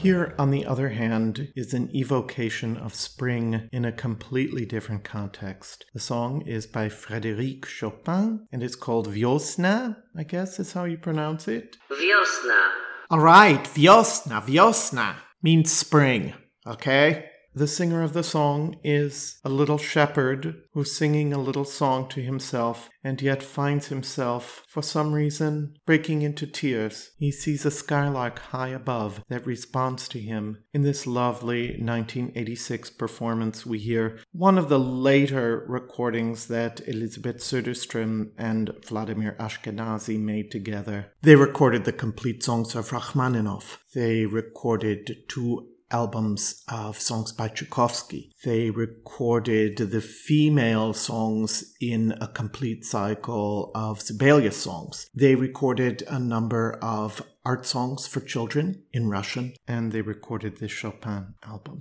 [0.00, 5.84] Here, on the other hand, is an evocation of spring in a completely different context.
[5.92, 10.96] The song is by Frédéric Chopin and it's called Wiosna, I guess is how you
[10.96, 11.76] pronounce it.
[11.90, 12.70] Wiosna.
[13.10, 16.32] All right, Wiosna, Wiosna means spring,
[16.66, 17.29] okay?
[17.52, 22.20] The singer of the song is a little shepherd who's singing a little song to
[22.20, 27.10] himself and yet finds himself, for some reason, breaking into tears.
[27.18, 30.62] He sees a skylark high above that responds to him.
[30.72, 38.30] In this lovely 1986 performance, we hear one of the later recordings that Elisabeth Söderström
[38.38, 41.12] and Vladimir Ashkenazy made together.
[41.22, 43.78] They recorded the complete songs of Rachmaninoff.
[43.92, 48.32] They recorded two albums of songs by Tchaikovsky.
[48.44, 55.08] They recorded the female songs in a complete cycle of Sibelius songs.
[55.14, 60.68] They recorded a number of art songs for children in Russian, and they recorded the
[60.68, 61.80] Chopin album.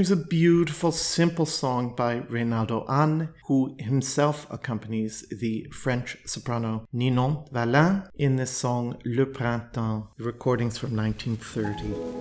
[0.00, 7.46] Here's a beautiful, simple song by Reynaldo Hahn, who himself accompanies the French soprano Ninon
[7.52, 12.19] Vallin in this song Le Printemps, recordings from 1930.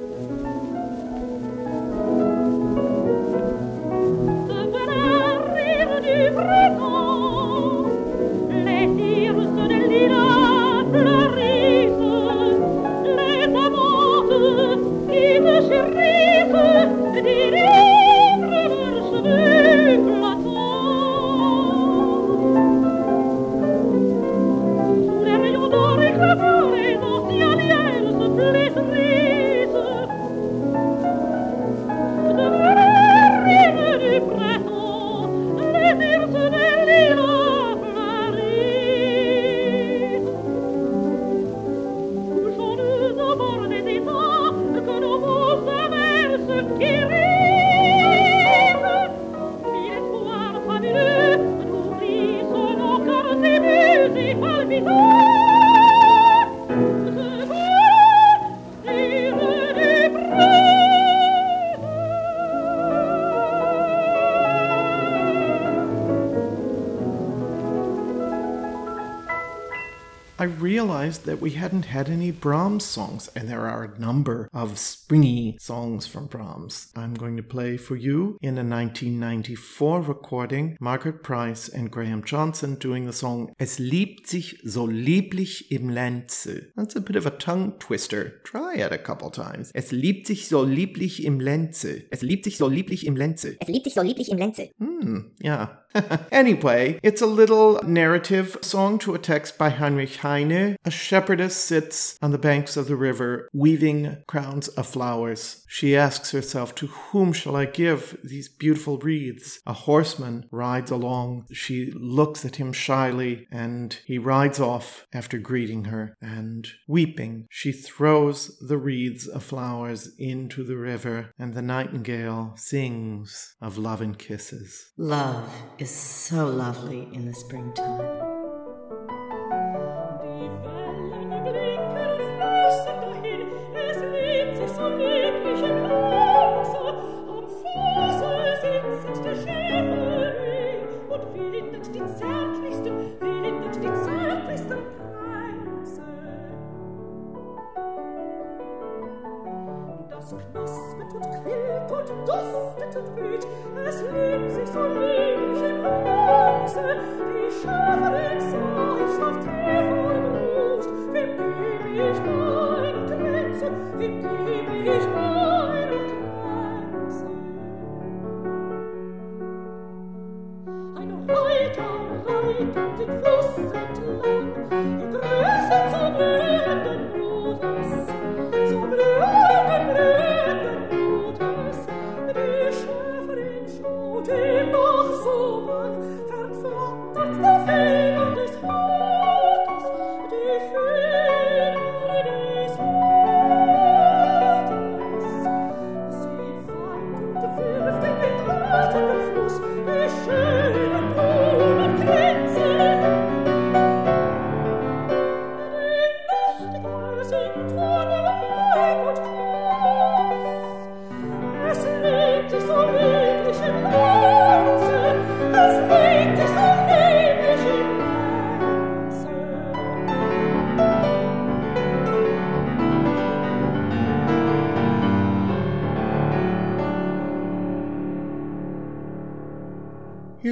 [72.40, 76.92] Brahms songs, and there are a number of springy songs from Brahms.
[76.96, 82.76] I'm going to play for you in a 1994 recording Margaret Price and Graham Johnson
[82.76, 86.72] doing the song Es liebt sich so lieblich im Lenze.
[86.78, 88.40] That's a bit of a tongue twister.
[88.46, 89.72] Try it a couple times.
[89.74, 92.04] Es liebt sich so lieblich im Lenze.
[92.10, 93.58] Es liebt sich so lieblich im Lenze.
[93.60, 94.70] Es liebt sich so lieblich im Lenze.
[94.80, 95.80] Hmm, yeah.
[96.32, 100.76] anyway, it's a little narrative song to a text by Heinrich Heine.
[100.86, 105.49] A shepherdess sits on the banks of the river, weaving crowns of flowers.
[105.68, 109.60] She asks herself, To whom shall I give these beautiful wreaths?
[109.66, 111.46] A horseman rides along.
[111.52, 116.16] She looks at him shyly, and he rides off after greeting her.
[116.22, 123.56] And weeping, she throws the wreaths of flowers into the river, and the nightingale sings
[123.62, 124.92] of love and kisses.
[124.98, 128.39] Love is so lovely in the springtime.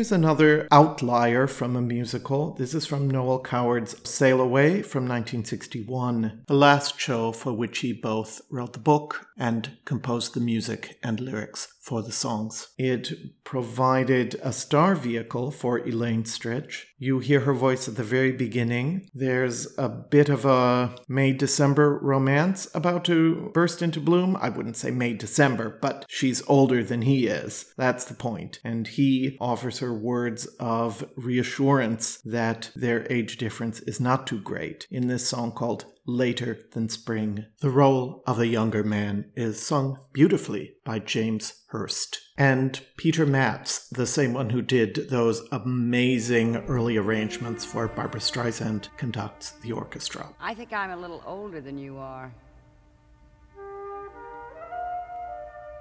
[0.08, 2.54] Here's another outlier from a musical.
[2.54, 7.92] This is from Noel Coward's Sail Away from 1961, the last show for which he
[7.92, 12.68] both wrote the book and composed the music and lyrics for the songs.
[12.78, 16.84] It provided a star vehicle for Elaine Stritch.
[17.00, 19.10] You hear her voice at the very beginning.
[19.14, 24.36] There's a bit of a May December romance about to burst into bloom.
[24.42, 27.74] I wouldn't say May December, but she's older than he is.
[27.78, 28.60] That's the point.
[28.66, 34.88] And he offers her words of reassurance that their age difference is not too great
[34.92, 37.46] in this song called Later Than Spring.
[37.60, 42.22] The role of the younger man is sung beautifully by James Hurst.
[42.38, 48.88] And Peter Matz, the same one who did those amazing early arrangements for Barbra Streisand,
[48.96, 50.30] conducts the orchestra.
[50.40, 52.34] I think I'm a little older than you are.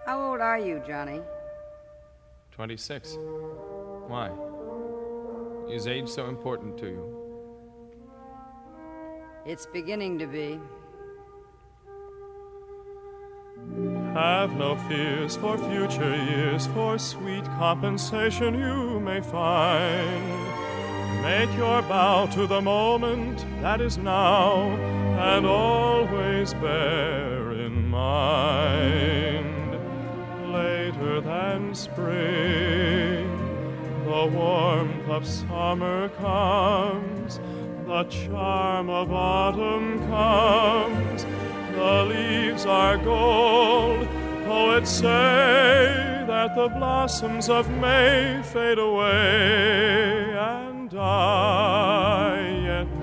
[0.06, 1.20] How old are you, Johnny?
[2.50, 3.16] 26.
[4.08, 4.32] Why?
[5.70, 7.15] Is age so important to you?
[9.48, 10.58] It's beginning to be.
[14.12, 21.22] Have no fears for future years, for sweet compensation you may find.
[21.22, 24.62] Make your bow to the moment that is now,
[25.32, 29.78] and always bear in mind.
[30.52, 33.28] Later than spring,
[34.06, 37.38] the warmth of summer comes,
[37.86, 41.24] the charm of autumn comes.
[41.74, 44.08] The leaves are gold.
[44.44, 52.60] Poets say that the blossoms of May fade away and die.
[52.64, 53.02] Yet,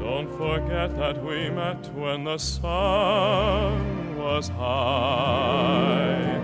[0.00, 6.38] don't forget that we met when the sun was high.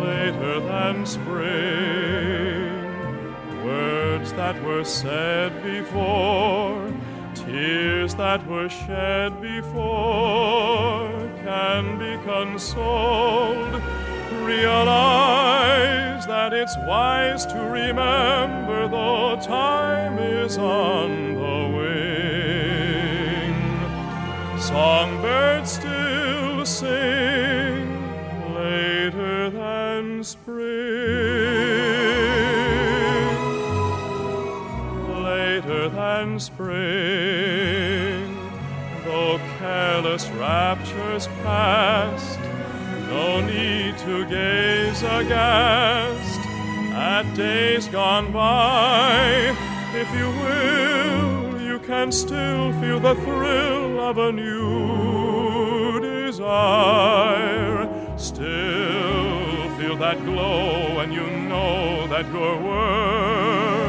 [0.00, 2.39] Later than spring,
[3.64, 6.90] words that were said before
[7.34, 11.10] Tears that were shed before
[11.42, 13.82] can be consoled.
[14.42, 23.54] Realize that it's wise to remember, though time is on the wing.
[24.58, 27.39] songbirds still sing
[36.40, 38.36] spring.
[39.04, 42.38] Though careless raptures past,
[43.08, 46.40] no need to gaze aghast
[46.94, 49.54] at days gone by.
[49.94, 57.88] If you will, you can still feel the thrill of a new desire.
[58.16, 63.79] Still feel that glow, and you know that your world's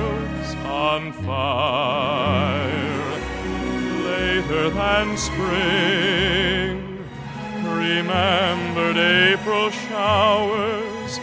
[0.81, 2.71] on fire.
[4.03, 7.05] Later than spring,
[7.63, 11.19] remembered April showers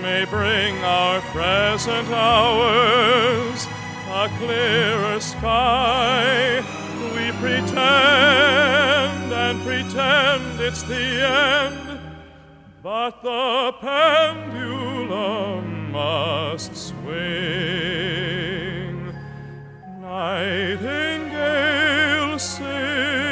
[0.00, 3.66] may bring our present hours
[4.08, 6.64] a clearer sky.
[7.14, 7.72] We pretend
[9.44, 12.00] and pretend it's the end,
[12.82, 15.62] but the pendulum
[15.92, 18.51] must swing.
[20.12, 23.31] Nightingale sing.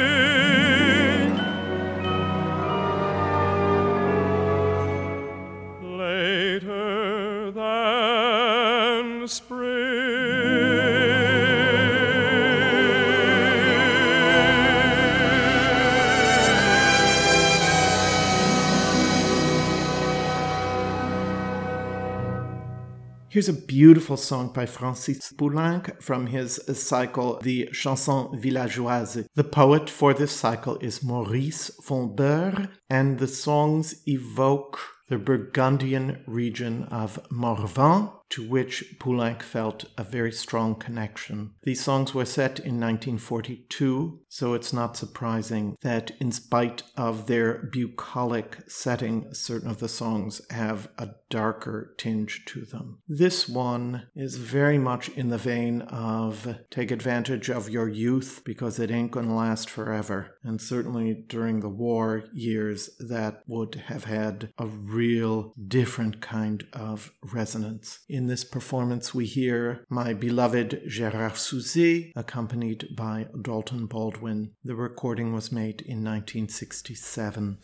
[23.41, 29.25] Here's a beautiful song by Francis Poulenc from his cycle, the Chansons Villageoises.
[29.33, 34.77] The poet for this cycle is Maurice Fombeure, and the songs evoke
[35.09, 41.51] the Burgundian region of Morvan, to which Poulenc felt a very strong connection.
[41.63, 47.69] These songs were set in 1942, so it's not surprising that, in spite of their
[47.71, 52.99] bucolic setting, certain of the songs have a darker tinge to them.
[53.07, 58.79] This one is very much in the vein of take advantage of your youth because
[58.79, 60.37] it ain't gonna last forever.
[60.43, 67.11] And certainly during the war years, that would have had a real different kind of
[67.23, 67.99] resonance.
[68.09, 74.51] In this performance, we hear my beloved Gérard Souzay, accompanied by Dalton Baldwin.
[74.63, 77.57] The recording was made in 1967.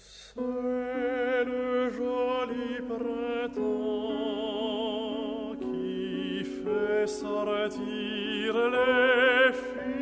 [7.08, 9.98] sortir les filles.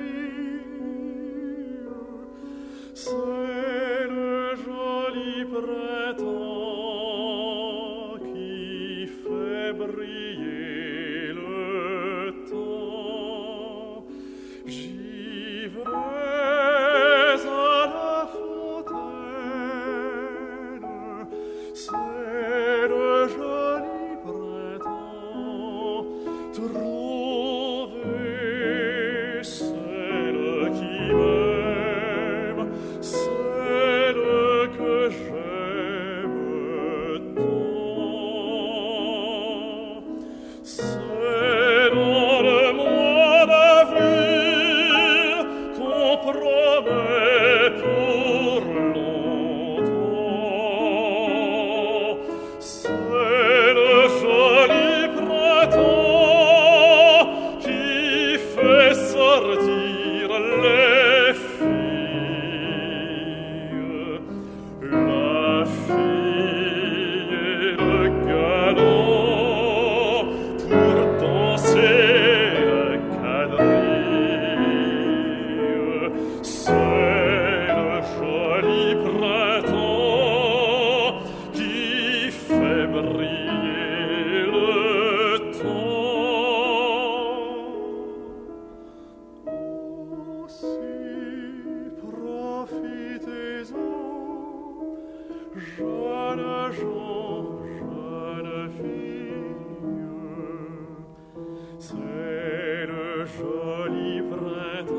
[104.30, 104.94] preta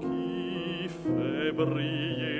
[0.00, 2.39] qui febbrili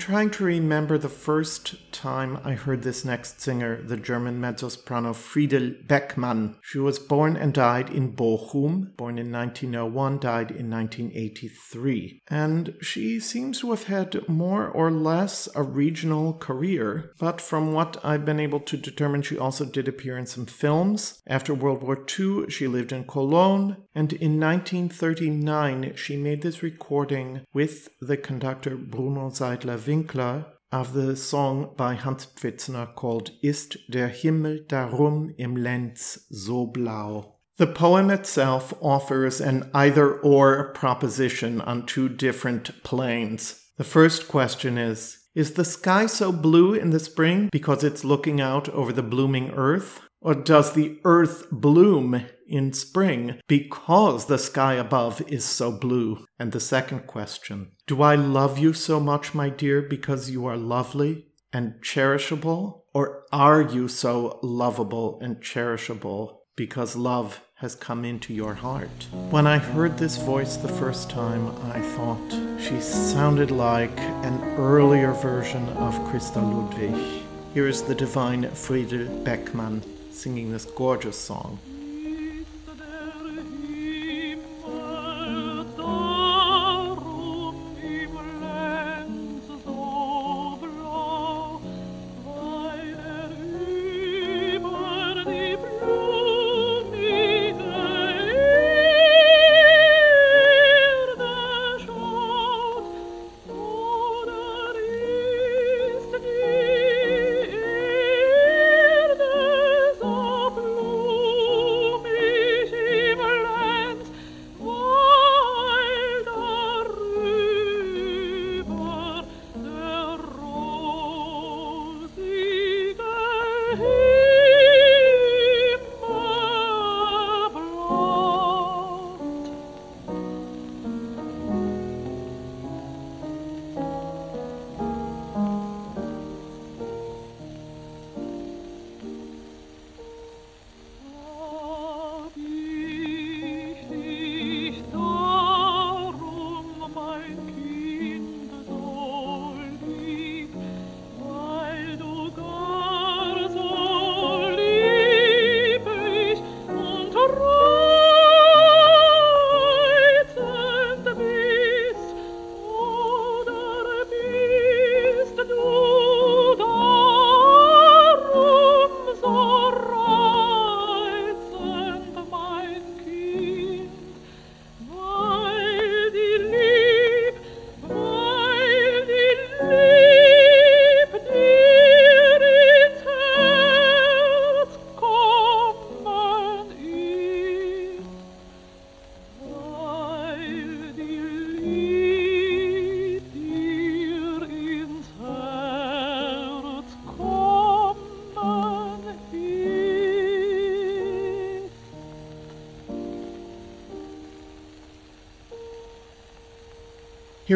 [0.00, 5.72] trying to remember the first time I heard this next singer, the German mezzo-soprano Friedel
[5.86, 6.56] Beckmann.
[6.62, 12.22] She was born and died in Bochum, born in 1901, died in 1983.
[12.28, 17.96] And she seems to have had more or less a regional career, but from what
[18.04, 21.22] I've been able to determine, she also did appear in some films.
[21.26, 27.40] After World War II, she lived in Cologne, and in 1939 she made this recording
[27.52, 34.08] with the conductor Bruno Seidler Winkler of the song by Hans Pfitzner called Ist der
[34.08, 37.39] Himmel darum im Lenz so blau?
[37.60, 43.66] The poem itself offers an either or proposition on two different planes.
[43.76, 48.40] The first question is Is the sky so blue in the spring because it's looking
[48.40, 50.00] out over the blooming earth?
[50.22, 56.24] Or does the earth bloom in spring because the sky above is so blue?
[56.38, 60.56] And the second question Do I love you so much, my dear, because you are
[60.56, 62.84] lovely and cherishable?
[62.94, 69.06] Or are you so lovable and cherishable because love has come into your heart?
[69.28, 75.12] When I heard this voice the first time, I thought she sounded like an earlier
[75.12, 77.22] version of Christa Ludwig.
[77.52, 81.58] Here is the divine Friedel Beckmann singing this gorgeous song.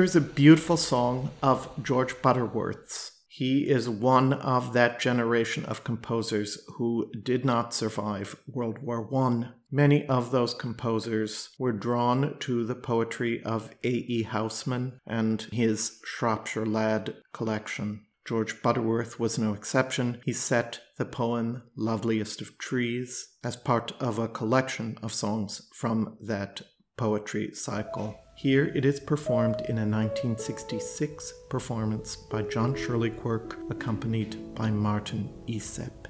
[0.05, 3.12] Here's a beautiful song of George Butterworth's.
[3.26, 9.47] He is one of that generation of composers who did not survive World War I.
[9.70, 14.24] Many of those composers were drawn to the poetry of A.E.
[14.24, 18.05] Housman and his Shropshire Lad collection.
[18.28, 20.20] George Butterworth was no exception.
[20.26, 26.18] He set the poem Loveliest of Trees as part of a collection of songs from
[26.20, 26.60] that
[26.98, 28.20] poetry cycle.
[28.36, 35.32] Here it is performed in a 1966 performance by John Shirley Quirk, accompanied by Martin
[35.47, 36.03] Isepp.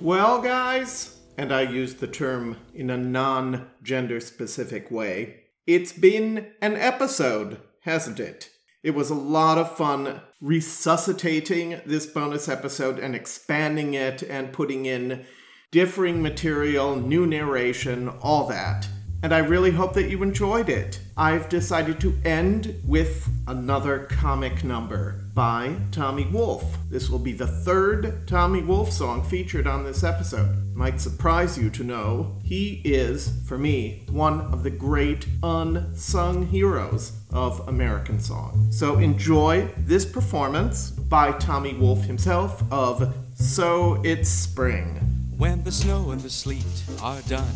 [0.00, 6.46] Well, guys, and I use the term in a non gender specific way, it's been
[6.62, 8.48] an episode, hasn't it?
[8.82, 14.86] It was a lot of fun resuscitating this bonus episode and expanding it and putting
[14.86, 15.26] in
[15.70, 18.88] differing material, new narration, all that.
[19.20, 21.00] And I really hope that you enjoyed it.
[21.16, 26.62] I've decided to end with another comic number by Tommy Wolf.
[26.88, 30.72] This will be the third Tommy Wolf song featured on this episode.
[30.72, 37.18] Might surprise you to know he is, for me, one of the great unsung heroes
[37.32, 38.68] of American song.
[38.70, 45.00] So enjoy this performance by Tommy Wolf himself of So It's Spring.
[45.36, 47.54] When the snow and the sleet are done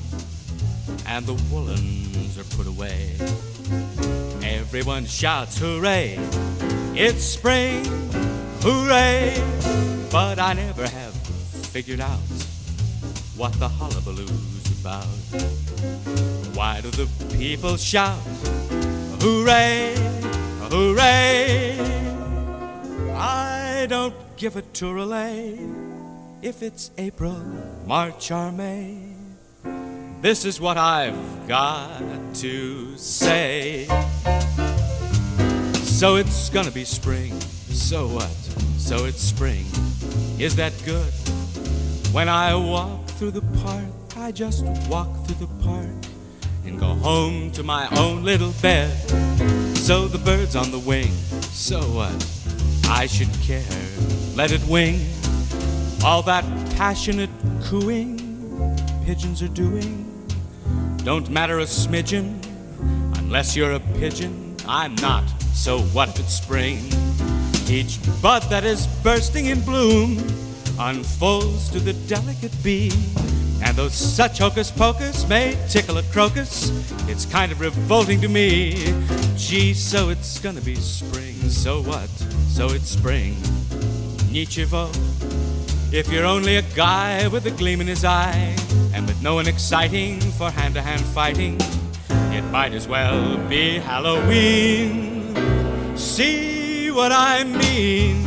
[1.06, 3.16] and the woolens are put away,
[4.43, 6.18] everyone shouts hooray!
[6.94, 7.84] It's spring,
[8.60, 9.36] hooray!
[10.10, 11.14] But I never have
[11.72, 12.18] figured out
[13.36, 15.06] what the hullabaloo's about.
[16.55, 18.18] Why do the people shout
[19.20, 19.94] hooray,
[20.70, 21.78] hooray?
[23.14, 25.59] I don't give a touralay
[26.43, 27.40] if it's April,
[27.86, 29.11] March, or May.
[30.23, 32.01] This is what I've got
[32.35, 33.86] to say.
[35.82, 37.32] So it's gonna be spring.
[37.40, 38.31] So what?
[38.78, 39.66] So it's spring.
[40.39, 41.12] Is that good?
[42.12, 43.85] When I walk through the park,
[44.16, 45.90] I just walk through the park
[46.65, 48.97] and go home to my own little bed.
[49.77, 51.11] So the bird's on the wing.
[51.51, 52.15] So what?
[52.89, 53.65] I should care.
[54.36, 55.01] Let it wing.
[56.05, 56.44] All that
[56.77, 57.31] passionate
[57.65, 58.20] cooing
[59.05, 60.11] pigeons are doing
[61.04, 62.38] don't matter a smidgen
[63.18, 64.56] unless you're a pigeon.
[64.68, 65.24] I'm not.
[65.52, 66.78] So what if it's spring?
[67.68, 70.18] Each bud that is bursting in bloom
[70.78, 72.92] unfolds to the delicate bee.
[73.64, 76.70] And though such hocus pocus may tickle a crocus,
[77.08, 78.92] it's kind of revolting to me.
[79.36, 81.34] Gee, so it's gonna be spring.
[81.48, 82.08] So what?
[82.48, 83.34] So it's spring.
[84.30, 84.90] Nichevo.
[85.92, 88.54] If you're only a guy with a gleam in his eye,
[88.94, 91.56] and with no one exciting for hand to hand fighting,
[92.32, 95.35] it might as well be Halloween.
[95.97, 98.24] See what I mean?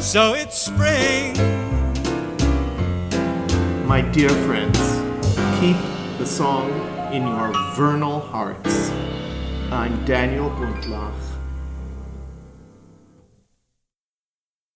[0.00, 1.36] So it's spring.
[3.86, 4.78] My dear friends,
[5.60, 5.76] keep
[6.18, 6.70] the song
[7.12, 8.90] in your vernal hearts.
[9.70, 11.25] I'm Daniel Buntlach.